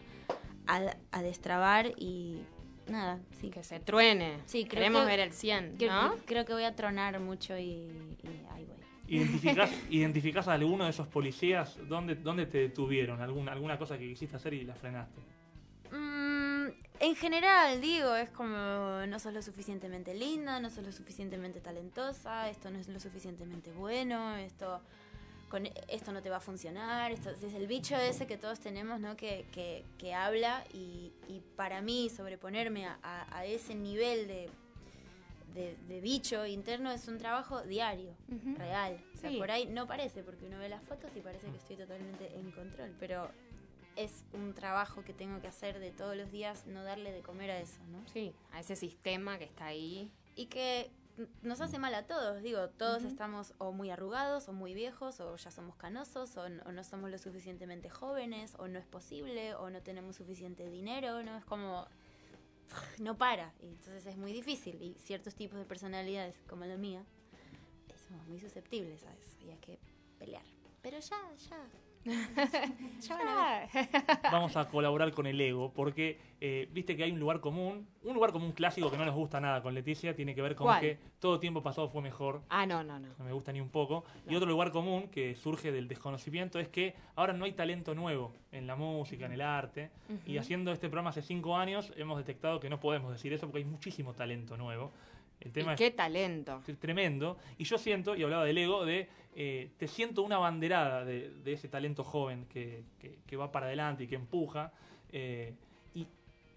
[0.68, 2.42] a, a destrabar y
[2.88, 3.50] nada, sí.
[3.50, 4.40] Que se truene.
[4.46, 6.16] Sí, creo Queremos que- ver el 100, Creo, ¿no?
[6.26, 7.64] creo que voy a tronar mucho y,
[8.24, 8.83] y ahí voy.
[9.08, 11.78] ¿Identificás, ¿Identificás a alguno de esos policías?
[11.88, 13.22] ¿Dónde, dónde te detuvieron?
[13.22, 15.20] ¿Algún, ¿Alguna cosa que quisiste hacer y la frenaste?
[15.92, 16.68] Mm,
[17.00, 18.56] en general, digo, es como
[19.08, 23.72] no sos lo suficientemente linda, no sos lo suficientemente talentosa, esto no es lo suficientemente
[23.74, 24.82] bueno, esto
[25.50, 29.00] con esto no te va a funcionar, esto es el bicho ese que todos tenemos,
[29.00, 29.16] ¿no?
[29.16, 34.50] Que, que, que habla y, y para mí sobreponerme a, a- a ese nivel de,
[35.54, 38.16] de, de bicho interno es un trabajo diario,
[38.58, 39.04] real.
[39.14, 39.38] O sea, Sí.
[39.38, 42.52] por ahí no parece, porque uno ve las fotos y parece que estoy totalmente en
[42.52, 43.30] control, pero
[43.96, 47.52] es un trabajo que tengo que hacer de todos los días, no darle de comer
[47.52, 48.06] a eso, ¿no?
[48.08, 50.12] Sí, a ese sistema que está ahí.
[50.36, 50.90] Y que
[51.44, 55.36] nos hace mal a todos, digo, todos estamos o muy arrugados, o muy viejos, o
[55.36, 59.70] ya somos canosos, o, o no somos lo suficientemente jóvenes, o no es posible, o
[59.70, 61.38] no tenemos suficiente dinero, ¿no?
[61.38, 61.88] Es como...
[63.00, 64.82] No para, y entonces es muy difícil.
[64.82, 67.04] Y ciertos tipos de personalidades, como la mía,
[68.08, 69.80] somos muy susceptibles a eso, y hay que
[70.20, 70.46] pelear.
[70.82, 71.70] Pero ya, ya.
[72.06, 73.90] Ya van a ver.
[74.32, 78.14] Vamos a colaborar con el ego, porque eh, viste que hay un lugar común, un
[78.14, 80.82] lugar común clásico que no nos gusta nada con Leticia, tiene que ver con ¿Cuál?
[80.82, 82.42] que todo tiempo pasado fue mejor.
[82.50, 83.08] Ah, no, no, no.
[83.18, 84.04] No me gusta ni un poco.
[84.28, 88.34] Y otro lugar común que surge del desconocimiento es que ahora no hay talento nuevo
[88.52, 89.90] en la música, en el arte.
[90.26, 90.40] Y Ujú.
[90.42, 93.66] haciendo este programa hace cinco años hemos detectado que no podemos decir eso porque hay
[93.66, 94.92] muchísimo talento nuevo.
[95.40, 96.62] El tema Y es qué talento.
[96.66, 97.38] es tremendo.
[97.58, 101.54] Y yo siento, y hablaba del ego, de eh, te siento una banderada de, de
[101.54, 104.72] ese talento joven que, que- que va para adelante y que empuja.
[105.12, 105.54] eh,
[105.96, 106.08] y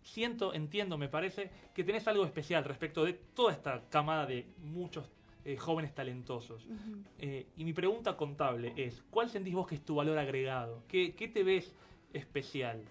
[0.03, 5.11] siento, entiendo, me parece, que tenés algo especial respecto de toda esta camada de muchos
[5.45, 6.67] eh, jóvenes talentosos.
[7.19, 10.83] Eh, y mi pregunta contable es, ¿cuál sentís vos que es tu valor agregado?
[10.89, 11.73] ¿Qué, qué te ves
[12.13, 12.83] especial?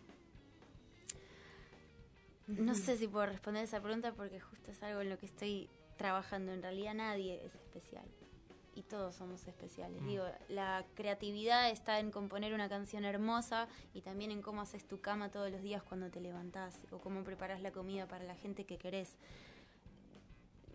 [2.47, 5.67] No sé si puedo responder esa pregunta porque justo es algo en lo que estoy
[5.97, 6.53] trabajando.
[6.53, 8.05] En realidad nadie es especial.
[8.77, 10.01] Y todos somos especiales.
[10.01, 10.07] Mm.
[10.07, 14.99] Digo, la creatividad está en componer una canción hermosa y también en cómo haces tu
[14.99, 18.65] cama todos los días cuando te levantás o cómo preparas la comida para la gente
[18.65, 19.15] que querés.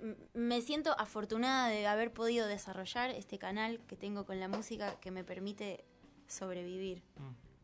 [0.01, 4.99] M- Me siento afortunada de haber podido desarrollar este canal que tengo con la música
[5.01, 5.85] que me permite
[6.27, 7.03] sobrevivir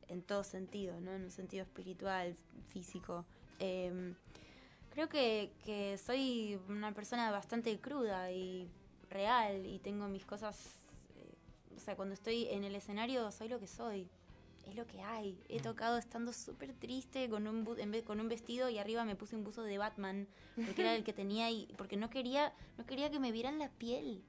[0.08, 1.12] en todo sentido, ¿no?
[1.12, 2.36] En un sentido espiritual,
[2.68, 3.24] físico.
[3.58, 4.12] Eh,
[4.90, 8.68] creo que, que soy una persona bastante cruda y
[9.10, 10.78] real y tengo mis cosas,
[11.16, 11.34] eh,
[11.76, 14.08] o sea, cuando estoy en el escenario soy lo que soy.
[14.66, 15.40] Es lo que hay.
[15.48, 19.04] He tocado estando súper triste con un, bu- en vez- con un vestido y arriba
[19.04, 20.26] me puse un buzo de Batman
[20.56, 23.68] porque era el que tenía y porque no quería no quería que me vieran la
[23.70, 24.22] piel.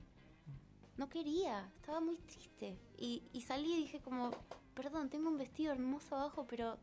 [0.98, 2.76] No quería, estaba muy triste.
[2.98, 4.32] Y, y salí y dije como,
[4.76, 6.78] perdón, tengo un vestido hermoso abajo, pero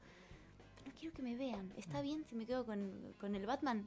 [0.86, 1.72] no quiero que me vean.
[1.76, 3.86] ¿Está bien si me quedo con, con el Batman?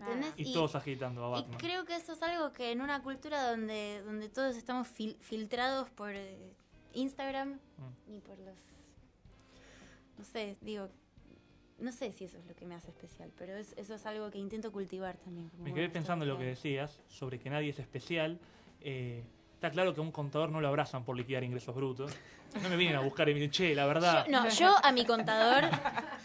[0.00, 0.32] ¿Entendés?
[0.36, 4.02] Y, todos agitando a y creo que eso es algo que en una cultura donde,
[4.04, 6.38] donde todos estamos fil- filtrados por eh,
[6.94, 8.12] Instagram Mm.
[8.14, 8.56] y por los...
[10.18, 10.88] No sé, digo...
[11.78, 14.30] No sé si eso es lo que me hace especial, pero es- eso es algo
[14.32, 15.48] que intento cultivar también.
[15.50, 18.40] como Me quedé pensando en lo que decías sobre que nadie es especial.
[18.80, 19.22] Eh,
[19.58, 22.12] está claro que a un contador no lo abrazan por liquidar ingresos brutos.
[22.62, 24.24] No me vienen a buscar y me dicen, che, la verdad.
[24.24, 25.64] Yo- no, yo a mi contador,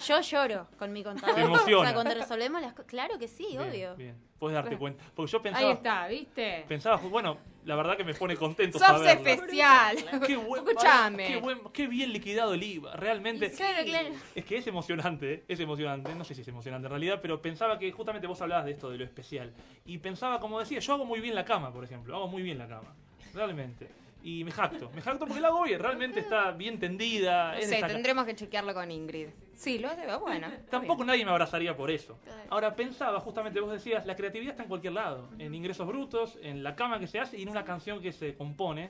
[0.05, 1.35] yo lloro con mi contador.
[1.35, 1.79] Te emociona.
[1.81, 3.95] O sea, cuando resolvemos las cosas, claro que sí, Bien, obvio.
[3.97, 5.03] Bien, puedes darte cuenta.
[5.15, 5.71] Porque yo Ahí pensaba.
[5.73, 6.65] está, ¿viste?
[6.67, 9.29] Pensaba, bueno, la verdad que me pone contento Sos saberlo.
[9.29, 9.97] especial.
[10.25, 11.27] Qué buen, Escuchame.
[11.27, 12.95] Qué, buen- qué bien liquidado el IVA.
[12.95, 13.51] Realmente.
[13.51, 14.09] Claro, claro.
[14.33, 15.43] Es que es emocionante, ¿eh?
[15.49, 16.15] es emocionante.
[16.15, 18.89] No sé si es emocionante en realidad, pero pensaba que justamente vos hablabas de esto,
[18.89, 19.51] de lo especial.
[19.85, 22.15] Y pensaba, como decía, yo hago muy bien la cama, por ejemplo.
[22.15, 22.93] Hago muy bien la cama.
[23.33, 23.89] Realmente.
[24.25, 24.89] Y me jacto.
[24.95, 25.79] Me jacto porque la hago bien.
[25.79, 27.55] Realmente está bien tendida.
[27.55, 29.27] No sé, tendremos que chequearlo con Ingrid.
[29.53, 30.47] Sí, lo hace, bueno.
[30.69, 32.17] Tampoco nadie me abrazaría por eso.
[32.49, 36.63] Ahora pensaba, justamente vos decías, la creatividad está en cualquier lado, en ingresos brutos, en
[36.63, 38.89] la cama que se hace y en una canción que se compone.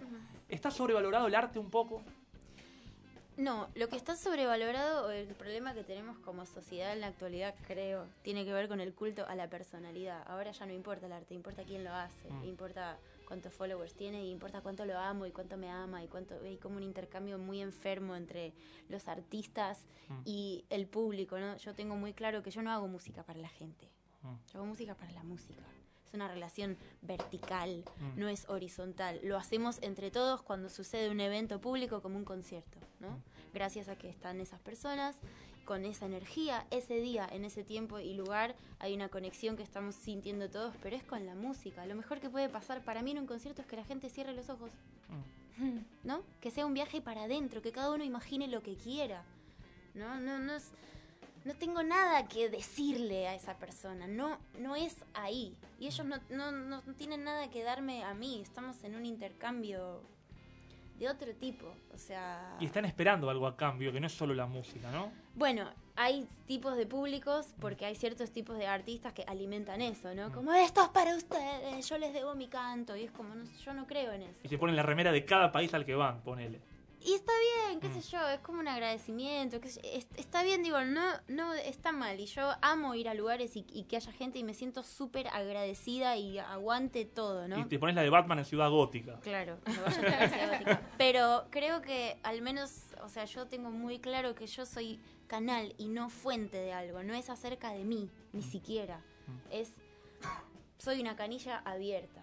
[0.49, 2.03] ¿Está sobrevalorado el arte un poco?
[3.35, 8.05] No, lo que está sobrevalorado, el problema que tenemos como sociedad en la actualidad, creo,
[8.21, 10.21] tiene que ver con el culto a la personalidad.
[10.27, 12.43] Ahora ya no importa el arte, importa quién lo hace, Mm.
[12.43, 12.97] importa
[13.33, 16.57] cuántos followers tiene, y importa cuánto lo amo y cuánto me ama y cuánto hay
[16.57, 18.53] como un intercambio muy enfermo entre
[18.89, 20.13] los artistas Mm.
[20.25, 21.57] y el público, ¿no?
[21.57, 23.89] Yo tengo muy claro que yo no hago música para la gente.
[24.21, 24.27] Mm.
[24.51, 25.63] Yo hago música para la música.
[26.05, 28.19] Es una relación vertical, Mm.
[28.19, 29.19] no es horizontal.
[29.23, 33.19] Lo hacemos entre todos cuando sucede un evento público como un concierto, ¿no?
[33.51, 35.17] Gracias a que están esas personas
[35.65, 39.95] con esa energía, ese día, en ese tiempo y lugar, hay una conexión que estamos
[39.95, 41.85] sintiendo todos, pero es con la música.
[41.85, 44.33] Lo mejor que puede pasar para mí en un concierto es que la gente cierre
[44.33, 44.69] los ojos,
[46.03, 46.21] ¿no?
[46.41, 49.23] Que sea un viaje para adentro, que cada uno imagine lo que quiera.
[49.93, 50.71] No, no, no es-
[51.45, 55.55] no tengo nada que decirle a esa persona, no, no es ahí.
[55.79, 60.01] Y ellos no, no, no tienen nada que darme a mí, estamos en un intercambio
[60.99, 61.73] de otro tipo.
[61.93, 62.55] O sea.
[62.61, 65.11] Y están esperando algo a cambio, que no es solo la música, ¿no?
[65.35, 70.31] Bueno, hay tipos de públicos porque hay ciertos tipos de artistas que alimentan eso, ¿no?
[70.31, 72.95] Como esto es para ustedes, yo les debo mi canto.
[72.95, 74.39] Y es como, no, yo no creo en eso.
[74.43, 76.59] Y se ponen la remera de cada país al que van, ponele.
[77.05, 77.31] Y está
[77.67, 79.59] bien, qué sé yo, es como un agradecimiento.
[79.59, 82.19] qué sé yo, es- está bien, digo, no, no está mal.
[82.19, 85.27] Y yo amo ir a lugares y, y que haya gente y me siento súper
[85.27, 87.59] agradecida y aguante todo, ¿no?
[87.59, 89.19] Y te pones la de Batman en Ciudad Gótica.
[89.21, 90.81] Claro, a Ciudad Gótica.
[90.97, 95.73] Pero creo que al menos, o sea, yo tengo muy claro que yo soy canal
[95.77, 97.03] y no fuente de algo.
[97.03, 99.01] No es acerca de mí, ni siquiera.
[99.51, 99.71] Es,
[100.77, 102.22] soy una canilla abierta.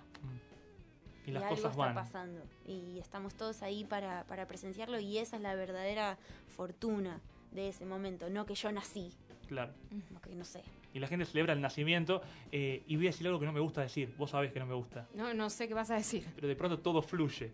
[1.31, 1.95] Y las algo cosas está van.
[1.95, 2.43] pasando.
[2.66, 6.18] Y estamos todos ahí para, para presenciarlo y esa es la verdadera
[6.57, 7.20] fortuna
[7.53, 8.28] de ese momento.
[8.31, 9.11] No que yo nací,
[9.49, 9.72] Claro.
[10.11, 10.62] no que no sé.
[10.93, 12.20] Y la gente celebra el nacimiento.
[12.53, 14.12] eh, y voy a decir algo que no me gusta decir.
[14.18, 15.07] Vos sabés que no me gusta.
[15.14, 16.26] No, no sé qué vas a decir.
[16.35, 17.53] Pero de pronto todo fluye.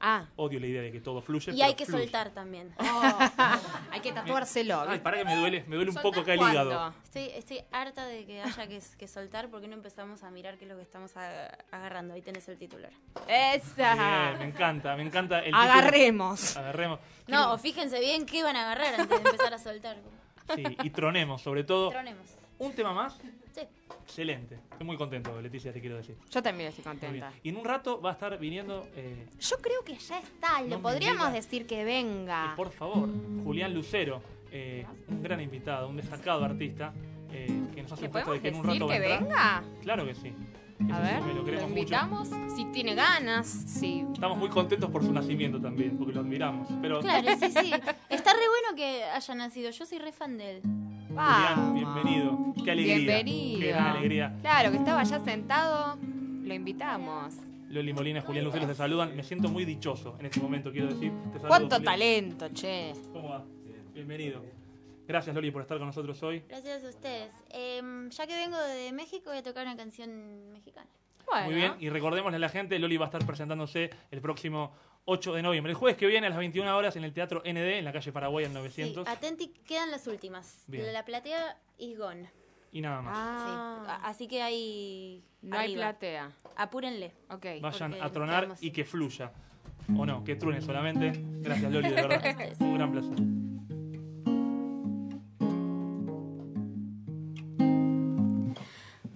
[0.00, 0.26] Ah.
[0.36, 1.50] Odio la idea de que todo fluye.
[1.50, 2.02] Y pero hay que fluye.
[2.04, 2.72] soltar también.
[3.90, 4.80] Hay que tatuárselo.
[4.88, 6.62] Ay, para que me duele, me duele un poco acá el ¿Cuándo?
[6.70, 6.94] hígado.
[7.02, 10.66] Estoy, estoy harta de que haya que, que soltar porque no empezamos a mirar qué
[10.66, 11.16] es lo que estamos
[11.72, 12.14] agarrando.
[12.14, 12.92] Ahí tenés el titular.
[13.26, 13.94] Esa.
[13.94, 16.40] Bien, me encanta, me encanta el Agarremos.
[16.40, 16.60] título.
[16.60, 17.00] Agarremos.
[17.26, 19.96] No, o fíjense bien qué van a agarrar antes de empezar a soltar.
[20.54, 21.90] Sí, y tronemos, sobre todo.
[21.90, 22.26] Tronemos.
[22.58, 23.16] Un tema más.
[23.54, 23.60] Sí.
[24.04, 24.58] Excelente.
[24.72, 26.16] Estoy muy contento, Leticia, te quiero decir.
[26.30, 27.32] Yo también estoy contenta.
[27.42, 30.60] Y en un rato va a estar viniendo, eh, Yo creo que ya está.
[30.62, 32.54] y No lo podríamos decir que venga.
[32.56, 33.08] por favor,
[33.44, 36.92] Julián Lucero, eh, un gran invitado, un destacado artista,
[37.32, 39.62] eh, que nos hace ¿Le el puesto de que en un rato que venga?
[39.82, 40.32] Claro que sí.
[40.80, 41.78] A Eso sí, ver, me lo lo queremos mucho.
[41.80, 42.28] invitamos.
[42.54, 44.04] Si tiene ganas, sí.
[44.12, 46.68] Estamos muy contentos por su nacimiento también, porque lo admiramos.
[46.80, 47.72] Pero Claro, sí, sí.
[48.08, 49.70] Está re bueno que haya nacido.
[49.70, 50.62] Yo soy re fan de él.
[51.18, 52.54] Julián, bienvenido.
[52.64, 52.96] Qué alegría.
[52.96, 53.60] Bienvenido.
[53.60, 54.36] Qué gran alegría.
[54.40, 55.98] Claro, que estaba ya sentado.
[56.44, 57.34] Lo invitamos.
[57.70, 59.16] Loli Molina y Julián Lucero te saludan.
[59.16, 61.10] Me siento muy dichoso en este momento, quiero decir.
[61.32, 61.84] Te saludo, ¿Cuánto Julián.
[61.84, 62.92] talento, che?
[63.12, 63.44] ¿Cómo va?
[63.92, 64.44] Bienvenido.
[65.08, 66.44] Gracias, Loli, por estar con nosotros hoy.
[66.48, 67.30] Gracias a ustedes.
[67.50, 70.86] Em, ya que vengo de México, voy a tocar una canción mexicana.
[71.44, 74.72] Muy bien, y recordémosle a la gente, Loli va a estar presentándose el próximo
[75.10, 77.78] 8 de noviembre, el jueves que viene a las 21 horas en el Teatro ND,
[77.78, 79.08] en la calle Paraguay al Sí, 900.
[79.08, 80.64] atenti, quedan las últimas.
[80.66, 80.92] Bien.
[80.92, 82.28] La platea is gone.
[82.72, 83.14] Y nada más.
[83.42, 85.24] Sí, a- así que hay.
[85.40, 86.30] No hay platea.
[86.56, 87.14] Apúrenle.
[87.62, 89.32] Vayan porque a tronar quedamos- y que fluya.
[89.96, 91.12] O no, que truene solamente.
[91.40, 92.22] Gracias, Loli, de verdad.
[92.60, 93.16] Un gran placer.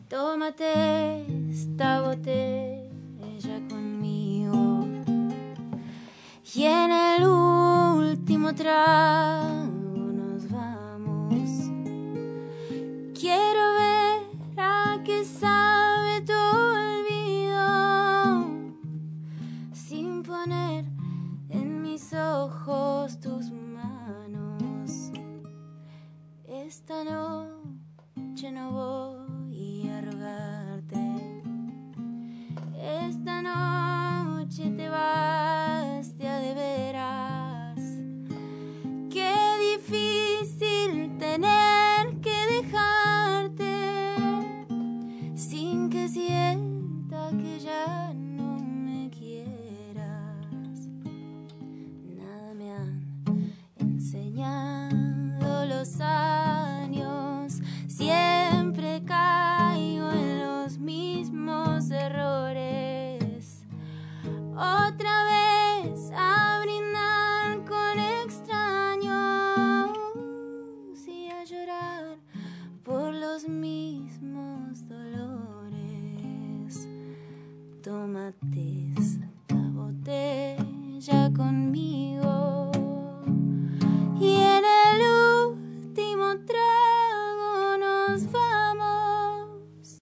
[0.08, 2.81] Tómate esta botella
[8.42, 9.61] último trago